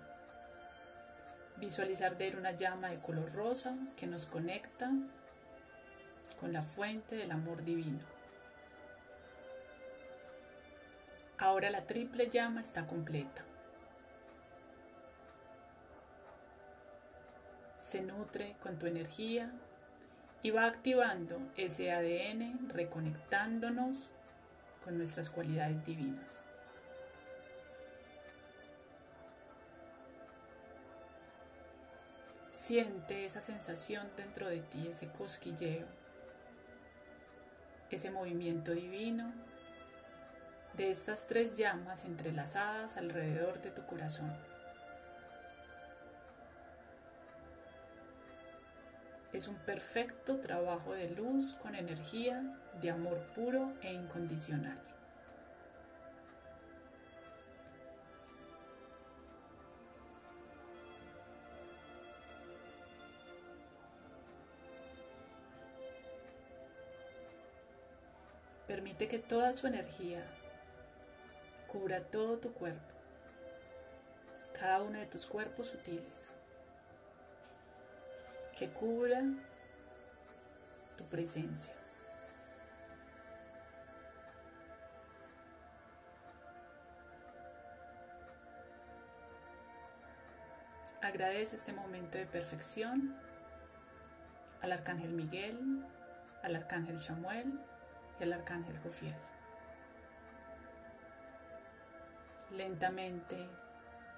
Visualizar 1.57 2.17
de 2.17 2.35
una 2.37 2.53
llama 2.53 2.89
de 2.89 2.99
color 2.99 3.33
rosa 3.33 3.77
que 3.97 4.07
nos 4.07 4.27
conecta 4.27 4.91
con 6.41 6.53
la 6.53 6.63
fuente 6.63 7.17
del 7.17 7.31
amor 7.31 7.65
divino. 7.65 8.01
Ahora 11.39 11.71
la 11.71 11.87
triple 11.87 12.29
llama 12.31 12.61
está 12.61 12.87
completa. 12.87 13.45
Se 17.93 18.01
nutre 18.01 18.57
con 18.63 18.79
tu 18.79 18.87
energía 18.87 19.53
y 20.43 20.51
va 20.51 20.65
activando 20.65 21.39
ese 21.59 21.93
ADN, 21.93 22.71
reconectándonos 22.71 24.09
con 24.83 24.97
nuestras 24.97 25.29
cualidades 25.29 25.85
divinas. 25.85 26.43
Siente 32.51 33.27
esa 33.27 33.43
sensación 33.43 34.09
dentro 34.17 34.49
de 34.49 34.61
ti, 34.61 34.89
ese 34.91 35.09
cosquilleo, 35.09 35.87
ese 37.91 38.11
movimiento 38.11 38.73
divino 38.73 39.35
de 40.79 40.91
estas 40.91 41.27
tres 41.27 41.59
llamas 41.59 42.07
entrelazadas 42.07 42.97
alrededor 42.97 43.61
de 43.61 43.71
tu 43.71 43.85
corazón. 43.85 44.33
Es 49.33 49.49
un 49.49 49.55
perfecto 49.55 50.41
trabajo 50.41 50.93
de 50.93 51.09
luz 51.09 51.55
con 51.55 51.75
energía 51.75 52.43
de 52.83 52.91
amor 52.91 53.19
puro 53.35 53.73
e 53.81 53.91
incondicional. 53.91 54.79
Permite 68.67 69.09
que 69.09 69.19
toda 69.19 69.55
su 69.55 69.67
energía 69.67 70.27
cubra 71.69 72.01
todo 72.01 72.39
tu 72.39 72.53
cuerpo, 72.53 72.95
cada 74.53 74.83
uno 74.83 74.99
de 74.99 75.07
tus 75.07 75.25
cuerpos 75.25 75.69
sutiles 75.69 76.42
que 78.57 78.69
cubra 78.71 79.23
tu 80.97 81.05
presencia. 81.07 81.75
Agradece 91.01 91.57
este 91.57 91.73
momento 91.73 92.17
de 92.17 92.27
perfección 92.27 93.15
al 94.61 94.71
Arcángel 94.71 95.13
Miguel, 95.13 95.85
al 96.43 96.55
Arcángel 96.55 96.99
Samuel 96.99 97.59
y 98.21 98.23
al 98.23 98.33
Arcángel 98.33 98.79
Jofiel. 98.79 99.17
Lentamente 102.53 103.49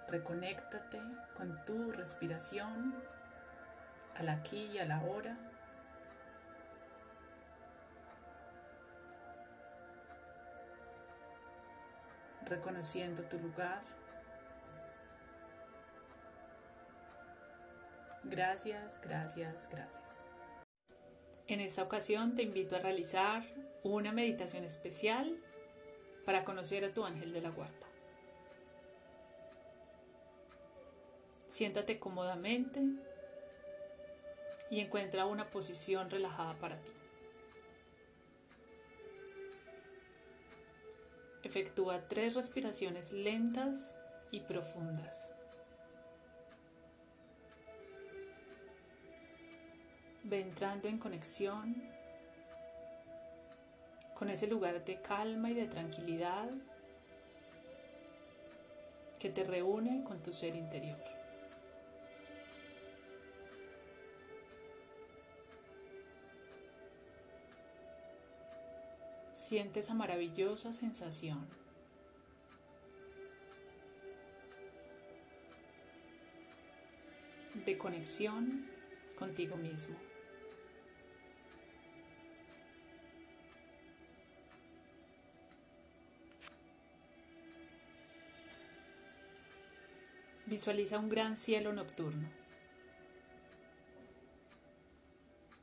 reconéctate 0.08 1.00
con 1.36 1.64
tu 1.64 1.90
respiración 1.92 2.94
al 4.16 4.28
aquí 4.28 4.70
y 4.72 4.78
a 4.78 4.86
la 4.86 5.02
hora. 5.02 5.36
Reconociendo 12.46 13.22
tu 13.22 13.38
lugar. 13.38 13.82
Gracias, 18.24 19.00
gracias, 19.02 19.68
gracias. 19.70 20.26
En 21.46 21.60
esta 21.60 21.82
ocasión 21.82 22.34
te 22.34 22.42
invito 22.42 22.76
a 22.76 22.78
realizar 22.78 23.44
una 23.82 24.12
meditación 24.12 24.64
especial 24.64 25.36
para 26.24 26.44
conocer 26.44 26.84
a 26.84 26.94
tu 26.94 27.04
ángel 27.04 27.32
de 27.32 27.42
la 27.42 27.50
guarda. 27.50 27.86
Siéntate 31.48 31.98
cómodamente 31.98 32.80
y 34.70 34.80
encuentra 34.80 35.26
una 35.26 35.50
posición 35.50 36.10
relajada 36.10 36.54
para 36.54 36.76
ti. 36.80 36.92
Efectúa 41.42 42.08
tres 42.08 42.34
respiraciones 42.34 43.12
lentas 43.12 43.96
y 44.30 44.40
profundas. 44.40 45.30
Ve 50.22 50.40
entrando 50.40 50.88
en 50.88 50.98
conexión 50.98 51.82
con 54.18 54.30
ese 54.30 54.46
lugar 54.46 54.84
de 54.84 55.02
calma 55.02 55.50
y 55.50 55.54
de 55.54 55.66
tranquilidad 55.66 56.48
que 59.18 59.28
te 59.28 59.44
reúne 59.44 60.02
con 60.04 60.22
tu 60.22 60.32
ser 60.32 60.56
interior. 60.56 61.13
Siente 69.54 69.78
esa 69.78 69.94
maravillosa 69.94 70.72
sensación. 70.72 71.46
de 77.64 77.78
conexión 77.78 78.68
contigo 79.16 79.54
mismo. 79.56 79.96
Visualiza 90.46 90.98
un 90.98 91.08
gran 91.08 91.36
cielo 91.36 91.72
nocturno. 91.72 92.28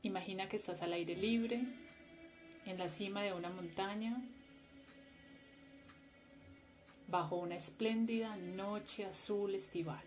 Imagina 0.01 0.47
que 0.47 0.55
estás 0.55 0.81
al 0.81 0.93
aire 0.93 1.17
libre 1.17 1.80
en 2.71 2.77
la 2.77 2.87
cima 2.87 3.21
de 3.21 3.33
una 3.33 3.49
montaña, 3.49 4.21
bajo 7.07 7.35
una 7.35 7.55
espléndida 7.55 8.37
noche 8.37 9.05
azul 9.05 9.53
estival. 9.53 10.03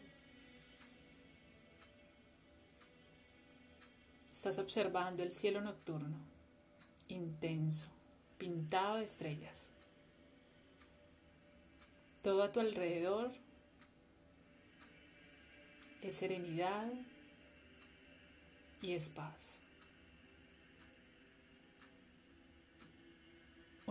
Estás 4.33 4.59
observando 4.59 5.23
el 5.23 5.31
cielo 5.31 5.61
nocturno, 5.61 6.17
intenso, 7.09 7.89
pintado 8.39 8.97
de 8.97 9.05
estrellas. 9.05 9.69
Todo 12.23 12.43
a 12.43 12.53
tu 12.53 12.61
alrededor 12.61 13.33
es 16.01 16.15
serenidad 16.15 16.91
y 18.81 18.93
es 18.93 19.11
paz. 19.11 19.64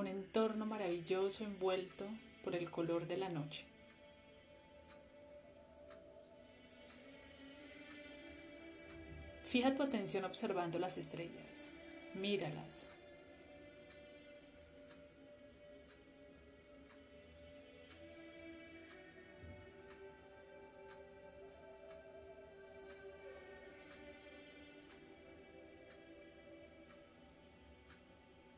Un 0.03 0.07
entorno 0.07 0.65
maravilloso 0.65 1.45
envuelto 1.45 2.05
por 2.43 2.55
el 2.55 2.69
color 2.69 3.07
de 3.07 3.15
la 3.15 3.29
noche. 3.29 3.63
Fija 9.45 9.73
tu 9.73 9.81
atención 9.81 10.25
observando 10.25 10.77
las 10.77 10.97
estrellas. 10.97 11.71
Míralas. 12.15 12.92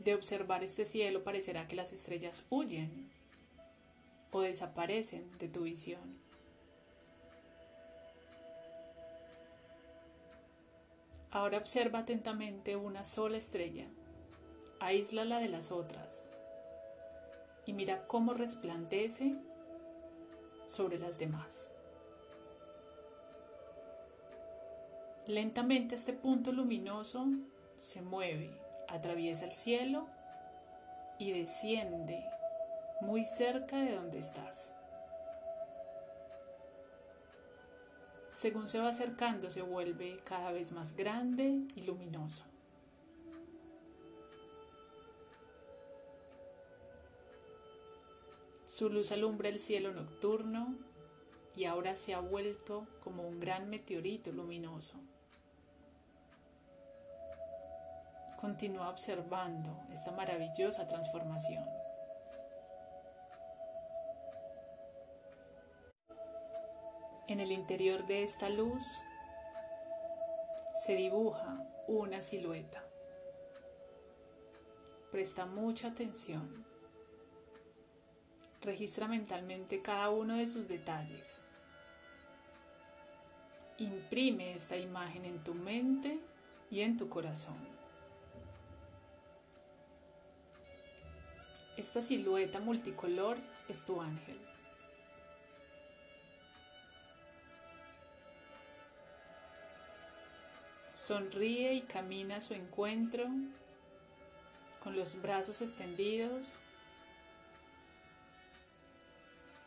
De 0.06 0.14
observar 0.14 0.64
este 0.64 0.86
cielo 0.86 1.24
parecerá 1.24 1.68
que 1.68 1.76
las 1.76 1.92
estrellas 1.92 2.46
huyen 2.52 3.10
o 4.30 4.42
desaparecen 4.42 5.36
de 5.40 5.48
tu 5.48 5.64
visión. 5.64 6.20
Ahora 11.32 11.58
observa 11.58 12.00
atentamente 12.00 12.76
una 12.76 13.04
sola 13.04 13.38
estrella, 13.38 13.88
aíslala 14.80 15.40
de 15.40 15.50
las 15.50 15.72
otras 15.72 16.22
y 17.66 17.74
mira 17.74 18.06
cómo 18.06 18.36
resplandece 18.36 19.36
sobre 20.68 21.00
las 21.00 21.18
demás. 21.18 21.72
Lentamente 25.26 25.96
este 25.96 26.14
punto 26.14 26.52
luminoso 26.52 27.26
se 27.80 28.04
mueve 28.04 28.65
atraviesa 28.96 29.46
el 29.46 29.52
cielo 29.52 30.08
y 31.18 31.32
desciende 31.32 32.24
muy 33.02 33.26
cerca 33.26 33.78
de 33.78 33.96
donde 33.96 34.20
estás. 34.20 34.74
Según 38.32 38.68
se 38.68 38.80
va 38.80 38.90
acercando 38.90 39.50
se 39.50 39.62
vuelve 39.62 40.20
cada 40.26 40.52
vez 40.52 40.72
más 40.72 40.96
grande 40.96 41.62
y 41.76 41.82
luminoso. 41.82 42.44
Su 48.66 48.90
luz 48.90 49.14
alumbra 49.14 49.48
el 49.48 49.60
cielo 49.60 49.94
nocturno 49.94 50.76
y 51.56 51.64
ahora 51.64 51.96
se 51.96 52.14
ha 52.14 52.20
vuelto 52.20 52.86
como 53.02 53.26
un 53.26 53.40
gran 53.40 53.70
meteorito 53.70 54.34
luminoso. 54.34 55.00
Continúa 58.46 58.92
observando 58.92 59.88
esta 59.92 60.12
maravillosa 60.12 60.88
transformación. 60.88 61.68
En 67.28 67.40
el 67.40 67.52
interior 67.52 68.06
de 68.06 68.22
esta 68.22 68.48
luz 68.50 68.84
se 70.86 70.94
dibuja 70.94 71.58
una 71.88 72.22
silueta. 72.22 72.84
Presta 75.12 75.48
mucha 75.48 75.88
atención. 75.88 76.68
Registra 78.62 79.08
mentalmente 79.08 79.82
cada 79.82 80.12
uno 80.12 80.36
de 80.36 80.46
sus 80.46 80.68
detalles. 80.68 81.42
Imprime 83.80 84.54
esta 84.54 84.78
imagen 84.78 85.26
en 85.26 85.44
tu 85.44 85.56
mente 85.56 86.20
y 86.70 86.82
en 86.82 86.96
tu 86.96 87.10
corazón. 87.10 87.75
Esta 91.78 92.02
silueta 92.02 92.60
multicolor 92.60 93.38
es 93.68 93.86
tu 93.86 94.02
ángel. 94.02 94.40
Sonríe 100.94 101.74
y 101.74 101.82
camina 101.82 102.38
a 102.38 102.42
su 102.42 102.54
encuentro 102.54 103.26
con 104.82 104.96
los 104.96 105.22
brazos 105.22 105.62
extendidos 105.62 106.60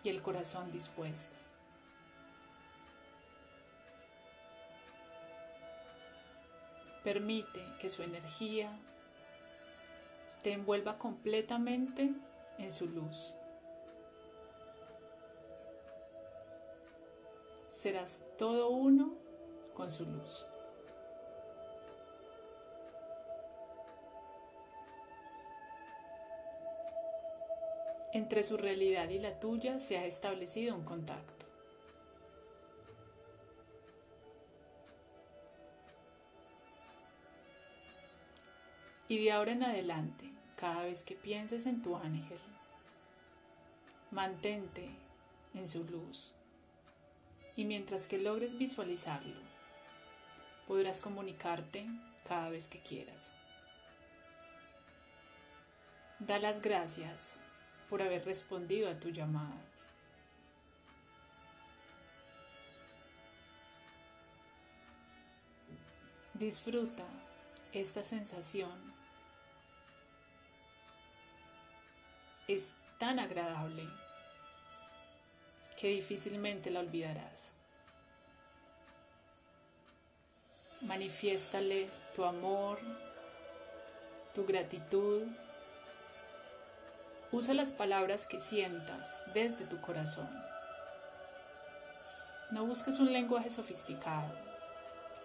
y 0.02 0.08
el 0.08 0.22
corazón 0.22 0.72
dispuesto. 0.72 1.36
Permite 7.04 7.62
que 7.80 7.90
su 7.90 8.02
energía 8.02 8.70
te 10.48 10.54
envuelva 10.54 10.96
completamente 10.96 12.10
en 12.56 12.72
su 12.72 12.86
luz. 12.86 13.36
Serás 17.68 18.22
todo 18.38 18.70
uno 18.70 19.12
con 19.74 19.90
su 19.90 20.06
luz. 20.06 20.46
Entre 28.14 28.42
su 28.42 28.56
realidad 28.56 29.10
y 29.10 29.18
la 29.18 29.38
tuya 29.38 29.78
se 29.78 29.98
ha 29.98 30.06
establecido 30.06 30.74
un 30.74 30.84
contacto. 30.84 31.44
Y 39.08 39.22
de 39.22 39.30
ahora 39.30 39.52
en 39.52 39.62
adelante, 39.62 40.37
cada 40.58 40.82
vez 40.82 41.04
que 41.04 41.14
pienses 41.14 41.66
en 41.66 41.82
tu 41.82 41.96
ángel, 41.96 42.40
mantente 44.10 44.90
en 45.54 45.68
su 45.68 45.84
luz. 45.84 46.34
Y 47.54 47.64
mientras 47.64 48.06
que 48.06 48.18
logres 48.18 48.58
visualizarlo, 48.58 49.40
podrás 50.66 51.00
comunicarte 51.00 51.86
cada 52.26 52.50
vez 52.50 52.68
que 52.68 52.80
quieras. 52.80 53.30
Da 56.18 56.38
las 56.38 56.60
gracias 56.60 57.38
por 57.88 58.02
haber 58.02 58.24
respondido 58.24 58.90
a 58.90 58.98
tu 58.98 59.10
llamada. 59.10 59.64
Disfruta 66.34 67.04
esta 67.72 68.02
sensación 68.02 68.97
es 72.48 72.72
tan 72.98 73.18
agradable 73.18 73.86
que 75.78 75.88
difícilmente 75.88 76.70
la 76.70 76.80
olvidarás. 76.80 77.52
Manifiéstale 80.80 81.88
tu 82.16 82.24
amor, 82.24 82.80
tu 84.34 84.46
gratitud. 84.46 85.26
Usa 87.30 87.52
las 87.52 87.72
palabras 87.72 88.26
que 88.26 88.40
sientas 88.40 89.22
desde 89.34 89.66
tu 89.66 89.80
corazón. 89.82 90.28
No 92.50 92.64
busques 92.64 92.98
un 92.98 93.12
lenguaje 93.12 93.50
sofisticado. 93.50 94.32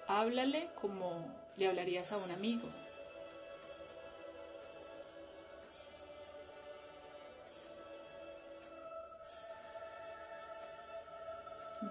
Háblale 0.07 0.69
como 0.81 1.25
le 1.55 1.69
hablarías 1.69 2.11
a 2.11 2.17
un 2.17 2.31
amigo. 2.31 2.67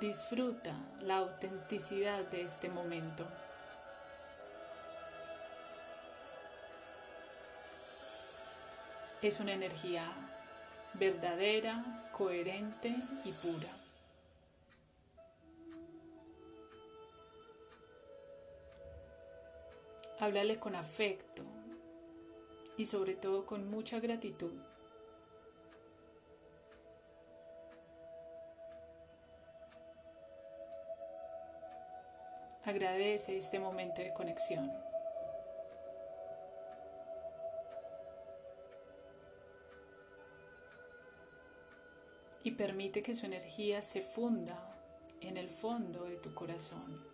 Disfruta 0.02 0.74
la 1.02 1.18
autenticidad 1.18 2.24
de 2.24 2.42
este 2.42 2.68
momento. 2.68 3.24
Es 9.22 9.38
una 9.38 9.52
energía 9.52 10.12
verdadera, 10.94 12.10
coherente 12.10 12.92
y 13.24 13.30
pura. 13.30 13.68
Háblale 20.18 20.58
con 20.58 20.74
afecto 20.74 21.44
y 22.76 22.86
sobre 22.86 23.14
todo 23.14 23.46
con 23.46 23.70
mucha 23.70 24.00
gratitud. 24.00 24.71
Agradece 32.64 33.36
este 33.36 33.58
momento 33.58 34.02
de 34.02 34.12
conexión. 34.12 34.72
Y 42.44 42.52
permite 42.52 43.02
que 43.02 43.14
su 43.14 43.26
energía 43.26 43.82
se 43.82 44.02
funda 44.02 44.72
en 45.20 45.36
el 45.36 45.48
fondo 45.48 46.04
de 46.04 46.16
tu 46.16 46.34
corazón, 46.34 47.04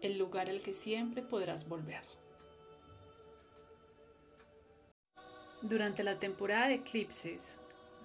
el 0.00 0.18
lugar 0.18 0.48
al 0.48 0.62
que 0.62 0.72
siempre 0.72 1.22
podrás 1.22 1.68
volver. 1.68 2.04
Durante 5.62 6.02
la 6.02 6.18
temporada 6.18 6.68
de 6.68 6.74
eclipses 6.74 7.58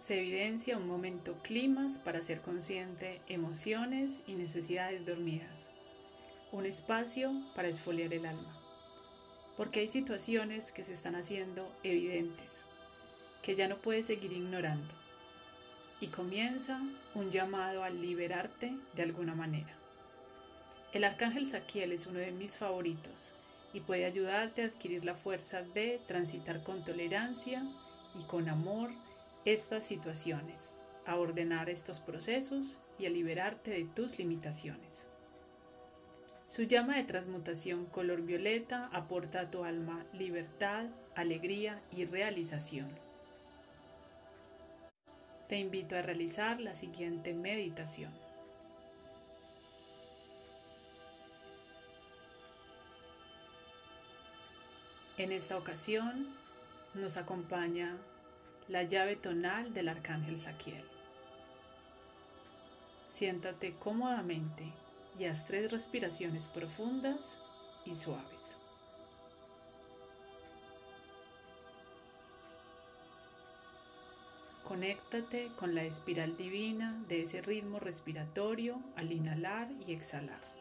se 0.05 0.19
evidencia 0.19 0.77
un 0.77 0.87
momento 0.87 1.33
climas 1.41 1.97
para 1.97 2.21
ser 2.21 2.41
consciente 2.41 3.21
emociones 3.27 4.19
y 4.27 4.33
necesidades 4.33 5.03
dormidas, 5.03 5.71
un 6.51 6.67
espacio 6.67 7.31
para 7.55 7.69
esfoliar 7.69 8.13
el 8.13 8.27
alma, 8.27 8.55
porque 9.57 9.79
hay 9.79 9.87
situaciones 9.87 10.71
que 10.71 10.83
se 10.83 10.93
están 10.93 11.15
haciendo 11.15 11.75
evidentes, 11.81 12.65
que 13.41 13.55
ya 13.55 13.67
no 13.67 13.77
puedes 13.77 14.05
seguir 14.05 14.31
ignorando, 14.31 14.93
y 15.99 16.09
comienza 16.09 16.79
un 17.15 17.31
llamado 17.31 17.83
a 17.83 17.89
liberarte 17.89 18.75
de 18.93 19.01
alguna 19.01 19.33
manera. 19.33 19.73
El 20.93 21.03
arcángel 21.03 21.47
Saquiel 21.47 21.91
es 21.91 22.05
uno 22.05 22.19
de 22.19 22.31
mis 22.31 22.59
favoritos 22.59 23.31
y 23.73 23.79
puede 23.79 24.05
ayudarte 24.05 24.61
a 24.61 24.65
adquirir 24.67 25.03
la 25.03 25.15
fuerza 25.15 25.63
de 25.63 25.99
transitar 26.05 26.61
con 26.61 26.85
tolerancia 26.85 27.63
y 28.19 28.23
con 28.25 28.49
amor 28.49 28.91
estas 29.45 29.85
situaciones, 29.85 30.73
a 31.05 31.17
ordenar 31.17 31.69
estos 31.69 31.99
procesos 31.99 32.81
y 32.97 33.05
a 33.05 33.11
liberarte 33.11 33.69
de 33.69 33.83
tus 33.83 34.17
limitaciones. 34.17 35.07
Su 36.47 36.63
llama 36.63 36.97
de 36.97 37.03
transmutación 37.03 37.85
color 37.85 38.23
violeta 38.23 38.89
aporta 38.91 39.41
a 39.41 39.51
tu 39.51 39.63
alma 39.63 40.03
libertad, 40.13 40.85
alegría 41.15 41.79
y 41.91 42.05
realización. 42.05 42.89
Te 45.47 45.59
invito 45.59 45.95
a 45.95 46.01
realizar 46.01 46.59
la 46.59 46.73
siguiente 46.73 47.33
meditación. 47.33 48.11
En 55.17 55.31
esta 55.31 55.55
ocasión 55.55 56.35
nos 56.95 57.17
acompaña 57.17 57.95
la 58.67 58.83
llave 58.83 59.15
tonal 59.15 59.73
del 59.73 59.89
arcángel 59.89 60.39
Saquiel. 60.39 60.83
Siéntate 63.09 63.75
cómodamente 63.75 64.65
y 65.19 65.25
haz 65.25 65.45
tres 65.45 65.71
respiraciones 65.71 66.47
profundas 66.47 67.37
y 67.85 67.93
suaves. 67.93 68.55
Conéctate 74.63 75.51
con 75.59 75.75
la 75.75 75.83
espiral 75.83 76.35
divina 76.35 76.99
de 77.07 77.21
ese 77.21 77.41
ritmo 77.43 77.79
respiratorio 77.79 78.81
al 78.95 79.11
inhalar 79.11 79.69
y 79.87 79.93
exhalar. 79.93 80.54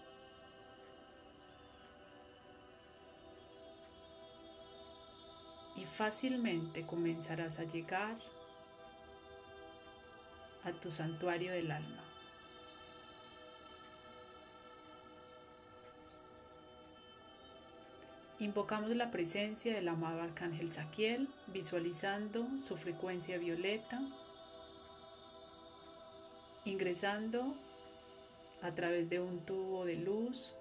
Fácilmente 5.96 6.84
comenzarás 6.84 7.60
a 7.60 7.64
llegar 7.64 8.16
a 10.64 10.72
tu 10.72 10.90
santuario 10.90 11.52
del 11.52 11.70
alma. 11.70 12.02
Invocamos 18.40 18.90
la 18.90 19.12
presencia 19.12 19.72
del 19.74 19.88
amado 19.88 20.20
Arcángel 20.20 20.70
Saquiel, 20.70 21.28
visualizando 21.46 22.44
su 22.58 22.76
frecuencia 22.76 23.38
violeta, 23.38 24.00
ingresando 26.64 27.54
a 28.62 28.74
través 28.74 29.08
de 29.08 29.20
un 29.20 29.46
tubo 29.46 29.84
de 29.84 29.96
luz 29.96 30.56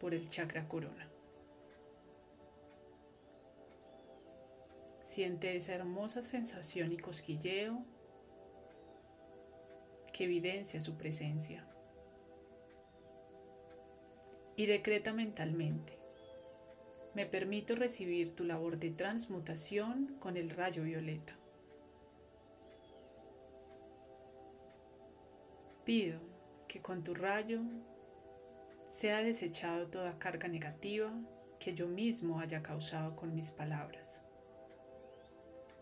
por 0.00 0.14
el 0.14 0.30
chakra 0.30 0.66
corona. 0.66 1.09
Siente 5.10 5.56
esa 5.56 5.74
hermosa 5.74 6.22
sensación 6.22 6.92
y 6.92 6.96
cosquilleo 6.96 7.84
que 10.12 10.22
evidencia 10.22 10.78
su 10.78 10.96
presencia. 10.96 11.66
Y 14.54 14.66
decreta 14.66 15.12
mentalmente, 15.12 15.98
me 17.16 17.26
permito 17.26 17.74
recibir 17.74 18.36
tu 18.36 18.44
labor 18.44 18.78
de 18.78 18.92
transmutación 18.92 20.16
con 20.20 20.36
el 20.36 20.48
rayo 20.48 20.84
violeta. 20.84 21.36
Pido 25.84 26.20
que 26.68 26.80
con 26.80 27.02
tu 27.02 27.14
rayo 27.14 27.62
sea 28.88 29.24
desechado 29.24 29.88
toda 29.88 30.20
carga 30.20 30.46
negativa 30.46 31.12
que 31.58 31.74
yo 31.74 31.88
mismo 31.88 32.38
haya 32.38 32.62
causado 32.62 33.16
con 33.16 33.34
mis 33.34 33.50
palabras 33.50 34.19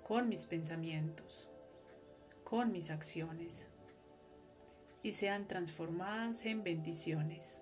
con 0.08 0.30
mis 0.30 0.46
pensamientos, 0.46 1.50
con 2.42 2.72
mis 2.72 2.90
acciones, 2.90 3.68
y 5.02 5.12
sean 5.12 5.46
transformadas 5.46 6.46
en 6.46 6.64
bendiciones, 6.64 7.60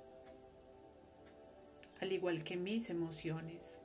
al 2.00 2.12
igual 2.12 2.44
que 2.44 2.56
mis 2.56 2.88
emociones, 2.88 3.80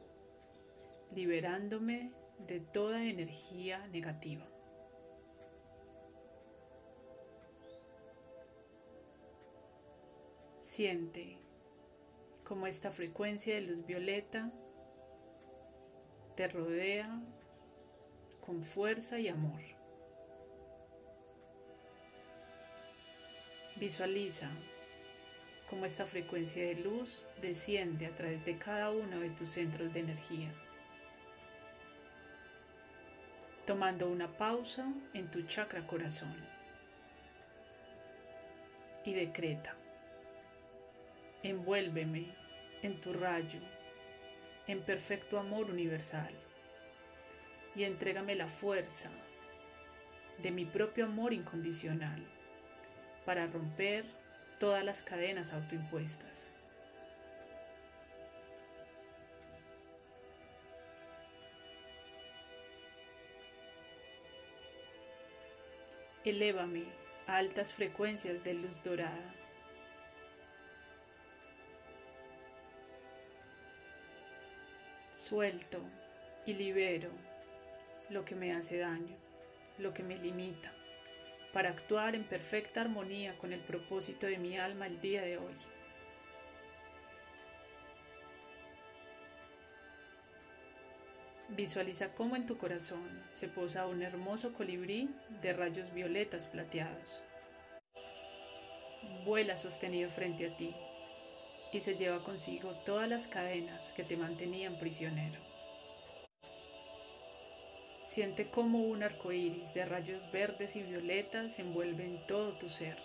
liberándome 1.16 2.12
de 2.46 2.60
toda 2.60 3.04
energía 3.04 3.88
negativa. 3.88 4.46
Siente 10.60 11.40
como 12.44 12.68
esta 12.68 12.92
frecuencia 12.92 13.56
de 13.56 13.62
luz 13.62 13.88
violeta 13.88 14.52
te 16.36 16.48
rodea 16.48 17.20
con 18.46 18.62
fuerza 18.62 19.20
y 19.20 19.28
amor. 19.28 19.62
Visualiza 23.76 24.50
cómo 25.70 25.86
esta 25.86 26.06
frecuencia 26.06 26.66
de 26.66 26.76
luz 26.76 27.26
desciende 27.42 28.06
a 28.06 28.16
través 28.16 28.44
de 28.46 28.58
cada 28.58 28.92
uno 28.92 29.20
de 29.20 29.30
tus 29.30 29.50
centros 29.50 29.94
de 29.94 30.02
energía, 30.02 30.50
tomando 33.66 34.10
una 34.10 34.28
pausa 34.38 34.92
en 35.14 35.30
tu 35.32 35.44
chakra 35.44 35.88
corazón 35.88 36.36
y 39.06 39.14
decreta, 39.14 39.76
envuélveme 41.42 42.36
en 42.82 43.00
tu 43.00 43.14
rayo, 43.14 43.60
en 44.68 44.82
perfecto 44.82 45.40
amor 45.40 45.72
universal 45.72 46.34
y 47.76 47.84
entrégame 47.84 48.36
la 48.36 48.48
fuerza 48.48 49.10
de 50.42 50.52
mi 50.52 50.66
propio 50.66 51.06
amor 51.06 51.34
incondicional 51.34 52.26
para 53.26 53.48
romper 53.48 54.06
todas 54.60 54.84
las 54.84 55.04
cadenas 55.04 55.54
autoimpuestas. 55.54 56.50
Elévame 66.24 66.84
a 67.26 67.38
altas 67.38 67.74
frecuencias 67.74 68.44
de 68.44 68.54
luz 68.54 68.84
dorada. 68.84 69.34
Suelto 75.12 75.80
y 76.46 76.54
libero 76.54 77.10
lo 78.12 78.26
que 78.26 78.36
me 78.36 78.52
hace 78.52 78.78
daño, 78.78 79.16
lo 79.78 79.94
que 79.94 80.04
me 80.04 80.18
limita, 80.18 80.72
para 81.54 81.70
actuar 81.70 82.14
en 82.14 82.26
perfecta 82.26 82.82
armonía 82.82 83.38
con 83.38 83.54
el 83.54 83.62
propósito 83.62 84.28
de 84.28 84.38
mi 84.38 84.58
alma 84.58 84.86
el 84.86 85.00
día 85.00 85.22
de 85.22 85.38
hoy. 85.38 85.56
Visualiza 91.50 92.14
cómo 92.14 92.36
en 92.36 92.46
tu 92.46 92.58
corazón 92.58 93.24
se 93.30 93.48
posa 93.48 93.88
un 93.88 94.02
hermoso 94.02 94.54
colibrí 94.54 95.10
de 95.42 95.54
rayos 95.54 95.94
violetas 95.94 96.48
plateados. 96.48 97.24
Vuela 99.26 99.56
sostenido 99.56 100.10
frente 100.10 100.48
a 100.48 100.56
ti 100.56 100.76
y 101.74 101.80
se 101.80 101.96
lleva 101.96 102.24
consigo 102.24 102.72
todas 102.86 103.10
las 103.10 103.28
cadenas 103.28 103.94
que 103.94 104.04
te 104.04 104.18
mantenían 104.18 104.80
prisionero. 104.80 105.51
Siente 108.12 108.50
como 108.50 108.80
un 108.80 109.04
arco 109.04 109.32
iris 109.32 109.74
de 109.74 109.86
rayos 109.86 110.30
verdes 110.34 110.76
y 110.76 110.84
violetas 110.84 111.60
envuelve 111.60 112.04
en 112.04 112.28
todo 112.28 112.52
tu 112.58 112.68
ser. 112.68 112.98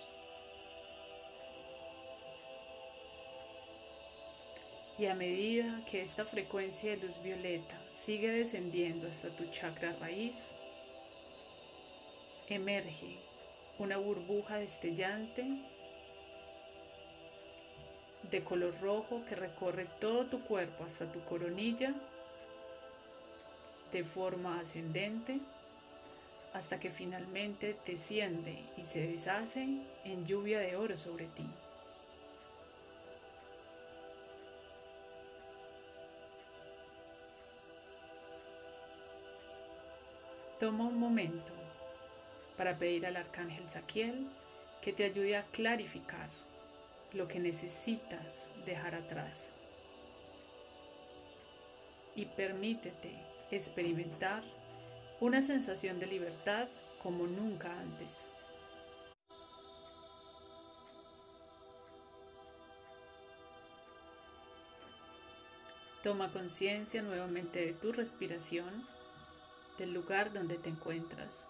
Y 4.99 5.07
a 5.07 5.15
medida 5.15 5.85
que 5.89 6.03
esta 6.03 6.25
frecuencia 6.25 6.91
de 6.91 6.97
luz 6.97 7.23
violeta 7.23 7.81
sigue 7.89 8.33
descendiendo 8.33 9.07
hasta 9.07 9.29
tu 9.29 9.45
chakra 9.53 9.93
raíz, 10.01 10.57
emerge 12.49 13.21
una 13.79 13.99
burbuja 13.99 14.57
destellante 14.57 15.45
de 18.29 18.43
color 18.43 18.75
rojo 18.81 19.25
que 19.25 19.37
recorre 19.37 19.87
todo 20.01 20.27
tu 20.27 20.41
cuerpo 20.41 20.83
hasta 20.83 21.13
tu 21.13 21.21
coronilla 21.21 21.95
de 23.93 24.05
forma 24.05 24.61
ascendente 24.61 25.41
hasta 26.53 26.81
que 26.81 26.91
finalmente 26.91 27.77
desciende 27.85 28.59
y 28.77 28.83
se 28.83 29.07
deshace 29.07 29.83
en 30.05 30.25
lluvia 30.25 30.59
de 30.59 30.77
oro 30.77 30.97
sobre 30.97 31.27
ti. 31.27 31.47
Toma 40.59 40.85
un 40.85 40.99
momento 40.99 41.53
para 42.57 42.79
pedir 42.79 43.07
al 43.07 43.17
arcángel 43.17 43.67
Saquiel 43.67 44.27
que 44.81 44.95
te 44.95 45.05
ayude 45.05 45.37
a 45.37 45.45
clarificar 45.45 46.31
lo 47.13 47.29
que 47.29 47.39
necesitas 47.39 48.51
dejar 48.65 48.95
atrás. 48.95 49.53
Y 52.15 52.25
permítete 52.25 53.26
experimentar 53.51 54.43
una 55.21 55.41
sensación 55.41 55.99
de 55.99 56.07
libertad 56.07 56.69
como 57.03 57.27
nunca 57.27 57.73
antes. 57.79 58.29
Toma 66.03 66.31
conciencia 66.31 67.03
nuevamente 67.03 67.67
de 67.67 67.73
tu 67.73 67.93
respiración, 67.93 68.87
del 69.79 69.93
lugar 69.93 70.33
donde 70.33 70.57
te 70.57 70.71
encuentras. 70.71 71.49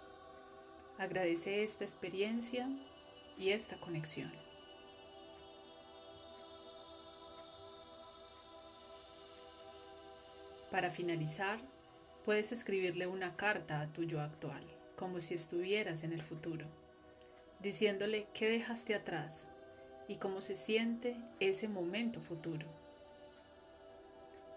Agradece 0.98 1.62
esta 1.62 1.84
experiencia 1.84 2.68
y 3.36 3.50
esta 3.50 3.76
conexión. 3.78 4.32
Para 10.70 10.90
finalizar, 10.90 11.60
puedes 12.26 12.50
escribirle 12.50 13.06
una 13.06 13.36
carta 13.36 13.80
a 13.80 13.86
tu 13.86 14.02
yo 14.02 14.20
actual, 14.20 14.60
como 14.96 15.20
si 15.20 15.34
estuvieras 15.34 16.02
en 16.02 16.12
el 16.12 16.22
futuro, 16.22 16.66
diciéndole 17.60 18.26
qué 18.34 18.50
dejaste 18.50 18.96
atrás 18.96 19.46
y 20.08 20.16
cómo 20.16 20.40
se 20.40 20.56
siente 20.56 21.16
ese 21.38 21.68
momento 21.68 22.20
futuro. 22.20 22.66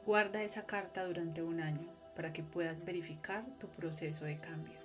Guarda 0.04 0.42
esa 0.42 0.66
carta 0.66 1.06
durante 1.06 1.44
un 1.44 1.62
año 1.62 1.88
para 2.16 2.34
que 2.34 2.42
puedas 2.42 2.84
verificar 2.84 3.46
tu 3.60 3.68
proceso 3.68 4.26
de 4.26 4.38
cambio. 4.38 4.80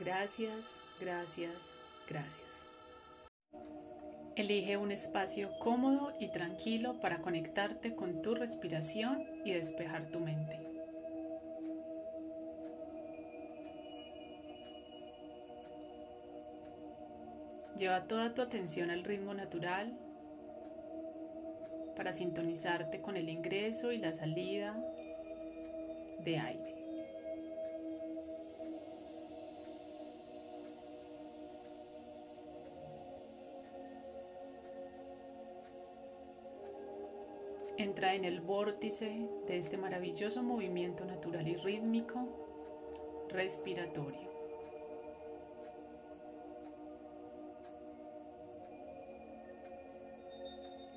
Gracias, 0.00 0.70
gracias, 0.98 1.74
gracias. 2.08 2.64
Elige 4.36 4.76
un 4.76 4.90
espacio 4.90 5.56
cómodo 5.60 6.12
y 6.18 6.26
tranquilo 6.28 7.00
para 7.00 7.20
conectarte 7.20 7.94
con 7.94 8.20
tu 8.20 8.34
respiración 8.34 9.24
y 9.44 9.52
despejar 9.52 10.06
tu 10.06 10.18
mente. 10.18 10.58
Lleva 17.76 18.08
toda 18.08 18.34
tu 18.34 18.42
atención 18.42 18.90
al 18.90 19.04
ritmo 19.04 19.34
natural 19.34 19.96
para 21.94 22.12
sintonizarte 22.12 23.00
con 23.00 23.16
el 23.16 23.28
ingreso 23.28 23.92
y 23.92 23.98
la 23.98 24.12
salida 24.12 24.76
de 26.24 26.38
aire. 26.38 26.73
Entra 37.84 38.14
en 38.14 38.24
el 38.24 38.40
vórtice 38.40 39.28
de 39.46 39.58
este 39.58 39.76
maravilloso 39.76 40.42
movimiento 40.42 41.04
natural 41.04 41.46
y 41.46 41.54
rítmico 41.54 43.26
respiratorio. 43.28 44.30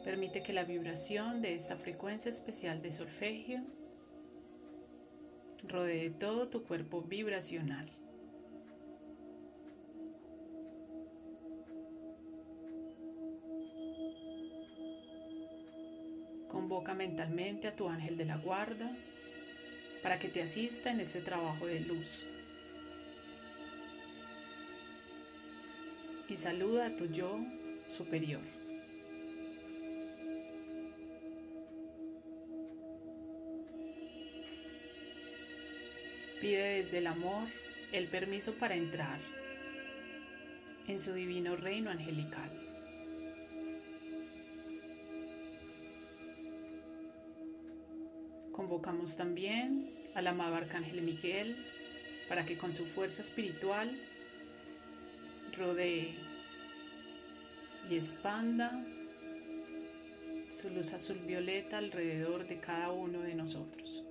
Permite 0.05 0.41
que 0.41 0.53
la 0.53 0.63
vibración 0.63 1.41
de 1.41 1.55
esta 1.55 1.75
frecuencia 1.75 2.29
especial 2.29 2.81
de 2.81 2.93
solfegio 2.93 3.59
rodee 5.67 6.09
todo 6.11 6.47
tu 6.47 6.63
cuerpo 6.63 7.01
vibracional. 7.01 7.89
Convoca 16.67 16.93
mentalmente 16.93 17.69
a 17.69 17.75
tu 17.77 17.87
ángel 17.87 18.17
de 18.17 18.25
la 18.25 18.35
guarda 18.35 18.91
para 20.03 20.19
que 20.19 20.27
te 20.27 20.41
asista 20.41 20.91
en 20.91 20.99
este 20.99 21.21
trabajo 21.21 21.65
de 21.65 21.79
luz. 21.79 22.25
Y 26.27 26.35
saluda 26.35 26.87
a 26.87 26.95
tu 26.97 27.05
yo 27.05 27.39
superior. 27.85 28.41
Pide 36.41 36.83
desde 36.83 36.97
el 36.97 37.07
amor 37.07 37.47
el 37.93 38.09
permiso 38.09 38.55
para 38.55 38.75
entrar 38.75 39.21
en 40.89 40.99
su 40.99 41.13
divino 41.13 41.55
reino 41.55 41.91
angelical. 41.91 42.66
Convocamos 48.77 49.17
también 49.17 49.89
al 50.13 50.27
amado 50.27 50.53
Arcángel 50.53 51.01
Miguel 51.01 51.57
para 52.29 52.45
que 52.45 52.59
con 52.59 52.71
su 52.71 52.85
fuerza 52.85 53.23
espiritual 53.23 53.89
rodee 55.57 56.13
y 57.89 57.95
expanda 57.95 58.85
su 60.51 60.69
luz 60.69 60.93
azul 60.93 61.17
violeta 61.25 61.79
alrededor 61.79 62.47
de 62.47 62.59
cada 62.59 62.91
uno 62.91 63.21
de 63.21 63.33
nosotros. 63.33 64.03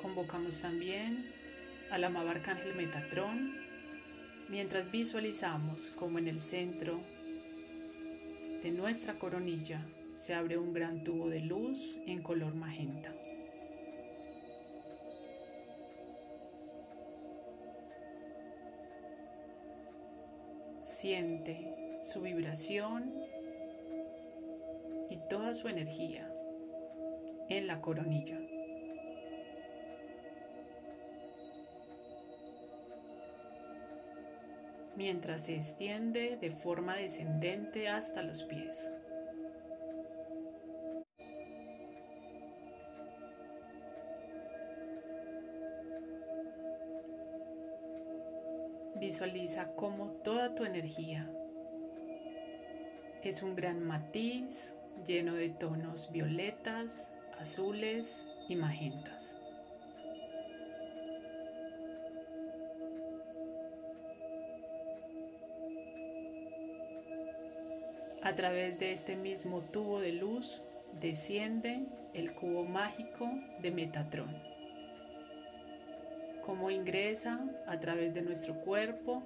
Convocamos 0.00 0.62
también 0.62 1.30
al 1.90 2.04
amado 2.04 2.30
Arcángel 2.30 2.74
Metatrón 2.74 3.54
mientras 4.48 4.90
visualizamos 4.90 5.88
como 5.88 6.18
en 6.18 6.28
el 6.28 6.40
centro 6.40 7.02
de 8.62 8.70
nuestra 8.70 9.18
coronilla 9.18 9.86
se 10.14 10.34
abre 10.34 10.58
un 10.58 10.74
gran 10.74 11.02
tubo 11.02 11.30
de 11.30 11.40
luz 11.40 11.98
en 12.06 12.22
color 12.22 12.54
magenta. 12.54 13.14
Siente 20.84 22.00
su 22.02 22.20
vibración 22.20 23.10
y 25.08 25.16
toda 25.30 25.54
su 25.54 25.68
energía 25.68 26.30
en 27.48 27.66
la 27.66 27.80
coronilla. 27.80 28.49
Mientras 35.00 35.46
se 35.46 35.54
extiende 35.54 36.36
de 36.38 36.50
forma 36.50 36.94
descendente 36.94 37.88
hasta 37.88 38.22
los 38.22 38.42
pies. 38.42 38.92
Visualiza 48.96 49.74
cómo 49.74 50.08
toda 50.22 50.54
tu 50.54 50.66
energía 50.66 51.26
es 53.22 53.42
un 53.42 53.56
gran 53.56 53.82
matiz 53.82 54.74
lleno 55.06 55.32
de 55.32 55.48
tonos 55.48 56.12
violetas, 56.12 57.10
azules 57.38 58.26
y 58.50 58.56
magentas. 58.56 59.39
A 68.30 68.36
través 68.36 68.78
de 68.78 68.92
este 68.92 69.16
mismo 69.16 69.60
tubo 69.60 69.98
de 69.98 70.12
luz 70.12 70.62
desciende 71.00 71.80
el 72.14 72.32
cubo 72.32 72.62
mágico 72.62 73.28
de 73.60 73.72
Metatron. 73.72 74.32
Cómo 76.46 76.70
ingresa 76.70 77.40
a 77.66 77.80
través 77.80 78.14
de 78.14 78.22
nuestro 78.22 78.54
cuerpo, 78.60 79.24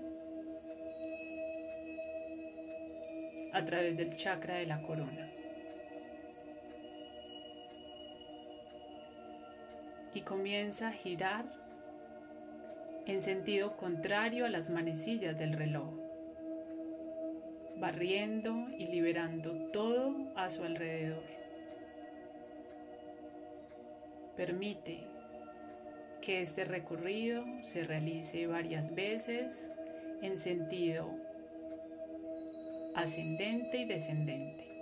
a 3.53 3.63
través 3.63 3.95
del 3.99 4.17
chakra 4.17 4.55
de 4.55 4.65
la 4.65 4.81
corona. 4.81 5.31
y 10.15 10.21
comienza 10.21 10.89
a 10.89 10.93
girar 10.93 11.45
en 13.05 13.21
sentido 13.21 13.77
contrario 13.77 14.47
a 14.47 14.49
las 14.49 14.71
manecillas 14.71 15.37
del 15.37 15.55
reloj, 15.55 16.04
barriendo 17.79 18.69
y 18.79 18.87
liberando 18.87 19.71
todo 19.73 20.33
a 20.37 20.51
su 20.51 20.65
alrededor. 20.65 21.25
Permite 24.37 25.05
que 26.21 26.41
este 26.41 26.65
recorrido 26.65 27.45
se 27.63 27.85
realice 27.85 28.47
varias 28.47 28.95
veces 28.95 29.71
en 30.23 30.39
sentido 30.39 31.11
ascendente 32.95 33.79
y 33.79 33.85
descendente. 33.85 34.74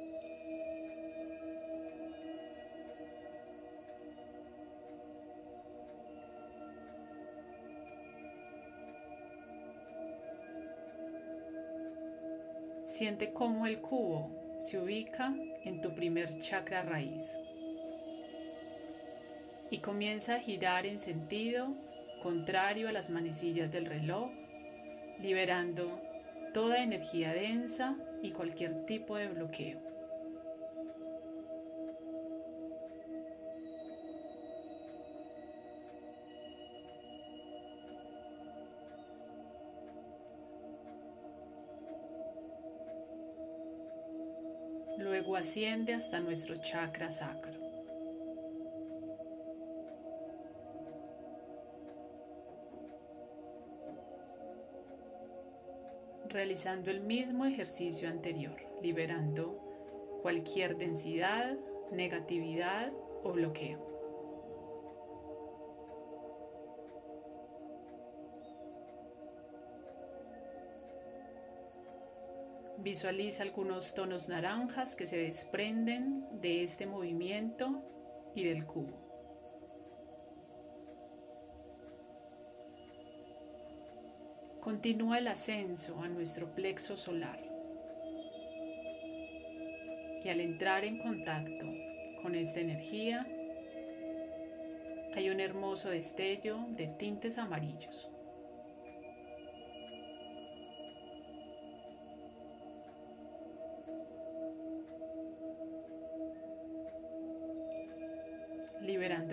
Siente 13.02 13.32
cómo 13.32 13.66
el 13.66 13.80
cubo 13.80 14.30
se 14.60 14.78
ubica 14.78 15.34
en 15.64 15.80
tu 15.80 15.92
primer 15.92 16.40
chakra 16.40 16.82
raíz 16.82 17.36
y 19.72 19.78
comienza 19.78 20.36
a 20.36 20.38
girar 20.38 20.86
en 20.86 21.00
sentido 21.00 21.74
contrario 22.22 22.88
a 22.88 22.92
las 22.92 23.10
manecillas 23.10 23.72
del 23.72 23.86
reloj, 23.86 24.30
liberando 25.20 25.90
toda 26.54 26.80
energía 26.80 27.32
densa 27.32 27.96
y 28.22 28.30
cualquier 28.30 28.84
tipo 28.84 29.16
de 29.16 29.26
bloqueo. 29.26 29.91
Asciende 45.36 45.94
hasta 45.94 46.20
nuestro 46.20 46.56
chakra 46.56 47.10
sacro. 47.10 47.52
realizando 56.32 56.90
el 56.90 57.02
mismo 57.02 57.44
ejercicio 57.44 58.08
anterior, 58.08 58.56
liberando 58.82 59.58
cualquier 60.22 60.78
densidad, 60.78 61.58
negatividad 61.90 62.90
o 63.22 63.32
bloqueo. 63.32 63.91
Visualiza 72.82 73.44
algunos 73.44 73.94
tonos 73.94 74.28
naranjas 74.28 74.96
que 74.96 75.06
se 75.06 75.16
desprenden 75.16 76.40
de 76.40 76.64
este 76.64 76.84
movimiento 76.84 77.80
y 78.34 78.42
del 78.42 78.66
cubo. 78.66 78.98
Continúa 84.60 85.18
el 85.18 85.28
ascenso 85.28 86.02
a 86.02 86.08
nuestro 86.08 86.52
plexo 86.56 86.96
solar. 86.96 87.38
Y 90.24 90.28
al 90.28 90.40
entrar 90.40 90.84
en 90.84 90.98
contacto 90.98 91.66
con 92.20 92.34
esta 92.34 92.58
energía, 92.58 93.24
hay 95.14 95.30
un 95.30 95.38
hermoso 95.38 95.88
destello 95.90 96.58
de 96.70 96.88
tintes 96.88 97.38
amarillos. 97.38 98.11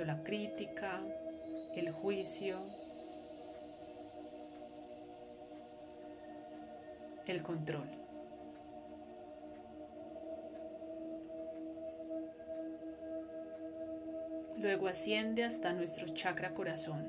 La 0.05 0.23
crítica, 0.23 1.01
el 1.75 1.91
juicio, 1.91 2.59
el 7.25 7.43
control. 7.43 7.87
Luego 14.57 14.87
asciende 14.87 15.45
hasta 15.45 15.71
nuestro 15.73 16.07
chakra 16.09 16.49
corazón, 16.49 17.05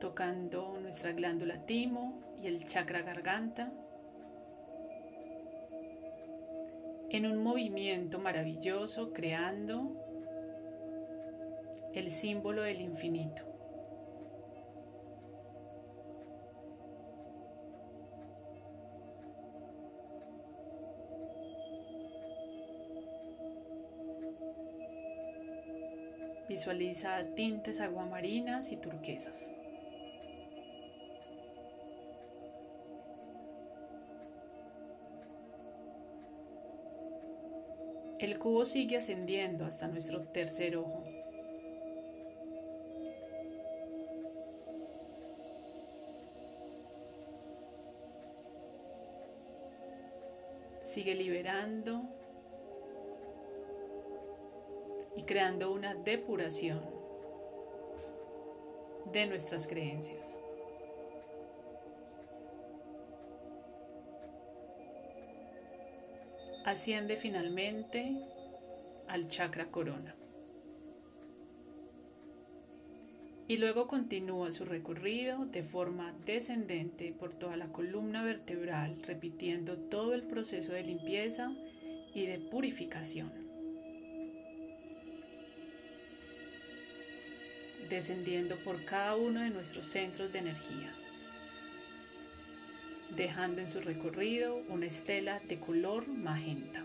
tocando 0.00 0.78
nuestra 0.80 1.12
glándula 1.12 1.58
timo 1.66 2.20
y 2.42 2.46
el 2.46 2.68
chakra 2.68 3.02
garganta 3.02 3.68
en 7.10 7.26
un 7.26 7.42
movimiento 7.42 8.18
maravilloso 8.18 9.12
creando 9.12 9.92
el 11.94 12.10
símbolo 12.10 12.62
del 12.62 12.80
infinito. 12.80 13.42
Visualiza 26.48 27.24
tintes 27.34 27.80
aguamarinas 27.80 28.72
y 28.72 28.76
turquesas. 28.76 29.52
El 38.18 38.38
cubo 38.38 38.64
sigue 38.64 38.96
ascendiendo 38.96 39.66
hasta 39.66 39.88
nuestro 39.88 40.22
tercer 40.22 40.78
ojo. 40.78 41.04
Sigue 50.80 51.14
liberando 51.14 52.04
y 55.14 55.24
creando 55.24 55.70
una 55.70 55.94
depuración 55.94 56.80
de 59.12 59.26
nuestras 59.26 59.68
creencias. 59.68 60.40
Asciende 66.66 67.16
finalmente 67.16 68.14
al 69.08 69.30
chakra 69.30 69.66
corona. 69.66 70.14
Y 73.48 73.56
luego 73.56 73.86
continúa 73.86 74.50
su 74.50 74.64
recorrido 74.64 75.46
de 75.46 75.62
forma 75.62 76.12
descendente 76.26 77.14
por 77.18 77.32
toda 77.32 77.56
la 77.56 77.68
columna 77.68 78.24
vertebral, 78.24 79.00
repitiendo 79.04 79.76
todo 79.78 80.12
el 80.12 80.24
proceso 80.24 80.72
de 80.72 80.82
limpieza 80.82 81.52
y 82.12 82.26
de 82.26 82.38
purificación. 82.38 83.46
descendiendo 87.88 88.56
por 88.64 88.84
cada 88.84 89.14
uno 89.14 89.40
de 89.40 89.50
nuestros 89.50 89.86
centros 89.86 90.32
de 90.32 90.40
energía, 90.40 90.92
dejando 93.16 93.62
en 93.62 93.68
su 93.68 93.80
recorrido 93.80 94.56
una 94.68 94.86
estela 94.86 95.40
de 95.48 95.58
color 95.58 96.06
magenta. 96.06 96.84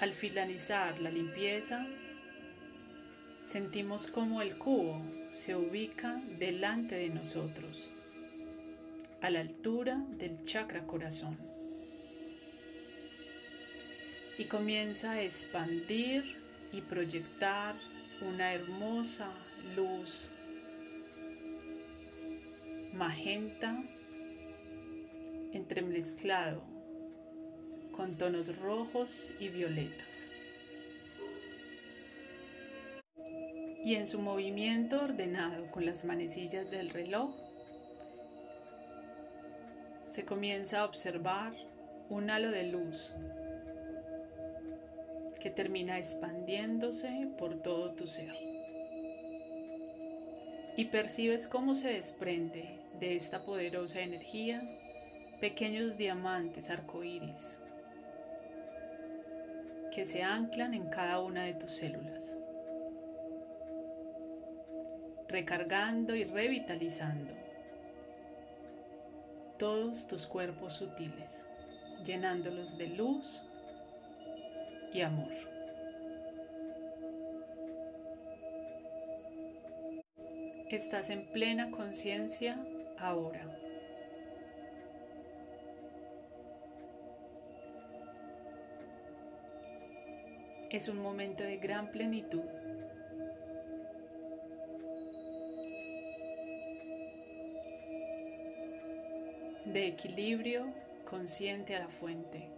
Al 0.00 0.12
finalizar 0.12 1.00
la 1.00 1.10
limpieza, 1.10 1.86
sentimos 3.44 4.06
como 4.06 4.40
el 4.40 4.56
cubo 4.56 5.02
se 5.30 5.56
ubica 5.56 6.22
delante 6.38 6.94
de 6.94 7.08
nosotros, 7.08 7.90
a 9.20 9.30
la 9.30 9.40
altura 9.40 10.00
del 10.18 10.44
chakra 10.44 10.86
corazón 10.86 11.36
y 14.38 14.44
comienza 14.44 15.12
a 15.12 15.22
expandir 15.22 16.36
y 16.72 16.82
proyectar 16.82 17.74
una 18.22 18.54
hermosa 18.54 19.30
luz 19.74 20.30
magenta 22.94 23.82
entremezclado 25.52 26.62
con 27.92 28.16
tonos 28.16 28.56
rojos 28.56 29.32
y 29.38 29.48
violetas. 29.48 30.28
Y 33.84 33.94
en 33.94 34.06
su 34.06 34.20
movimiento 34.20 35.00
ordenado 35.00 35.70
con 35.70 35.84
las 35.86 36.04
manecillas 36.04 36.70
del 36.70 36.90
reloj, 36.90 37.34
se 40.06 40.24
comienza 40.24 40.80
a 40.80 40.84
observar 40.84 41.52
un 42.08 42.30
halo 42.30 42.50
de 42.50 42.64
luz 42.64 43.14
que 45.46 45.52
termina 45.52 45.96
expandiéndose 45.96 47.28
por 47.38 47.62
todo 47.62 47.92
tu 47.92 48.08
ser. 48.08 48.34
Y 50.76 50.86
percibes 50.86 51.46
cómo 51.46 51.74
se 51.74 51.90
desprende 51.90 52.80
de 52.98 53.14
esta 53.14 53.44
poderosa 53.44 54.00
energía 54.00 54.60
pequeños 55.40 55.96
diamantes 55.96 56.68
arcoíris 56.68 57.60
que 59.94 60.04
se 60.04 60.24
anclan 60.24 60.74
en 60.74 60.88
cada 60.88 61.20
una 61.20 61.44
de 61.44 61.54
tus 61.54 61.76
células, 61.76 62.36
recargando 65.28 66.16
y 66.16 66.24
revitalizando 66.24 67.32
todos 69.60 70.08
tus 70.08 70.26
cuerpos 70.26 70.72
sutiles, 70.72 71.46
llenándolos 72.04 72.76
de 72.76 72.88
luz 72.88 73.44
amor. 75.02 75.32
Estás 80.70 81.10
en 81.10 81.26
plena 81.26 81.70
conciencia 81.70 82.58
ahora. 82.98 83.56
Es 90.70 90.88
un 90.88 90.98
momento 90.98 91.44
de 91.44 91.56
gran 91.58 91.92
plenitud. 91.92 92.42
De 99.64 99.86
equilibrio 99.86 100.66
consciente 101.04 101.76
a 101.76 101.80
la 101.80 101.88
fuente. 101.88 102.55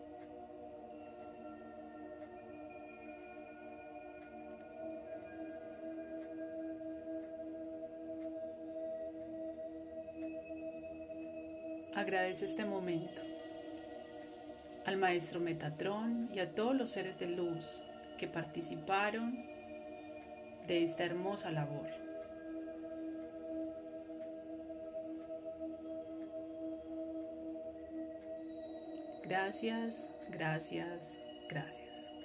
Agradece 12.08 12.46
este 12.46 12.64
momento 12.64 13.20
al 14.86 14.96
maestro 14.96 15.40
Metatrón 15.40 16.30
y 16.34 16.38
a 16.38 16.54
todos 16.54 16.74
los 16.74 16.88
seres 16.88 17.18
de 17.18 17.26
luz 17.26 17.82
que 18.16 18.26
participaron 18.26 19.44
de 20.66 20.84
esta 20.84 21.04
hermosa 21.04 21.50
labor. 21.50 21.86
Gracias, 29.26 30.08
gracias, 30.30 31.18
gracias. 31.50 32.17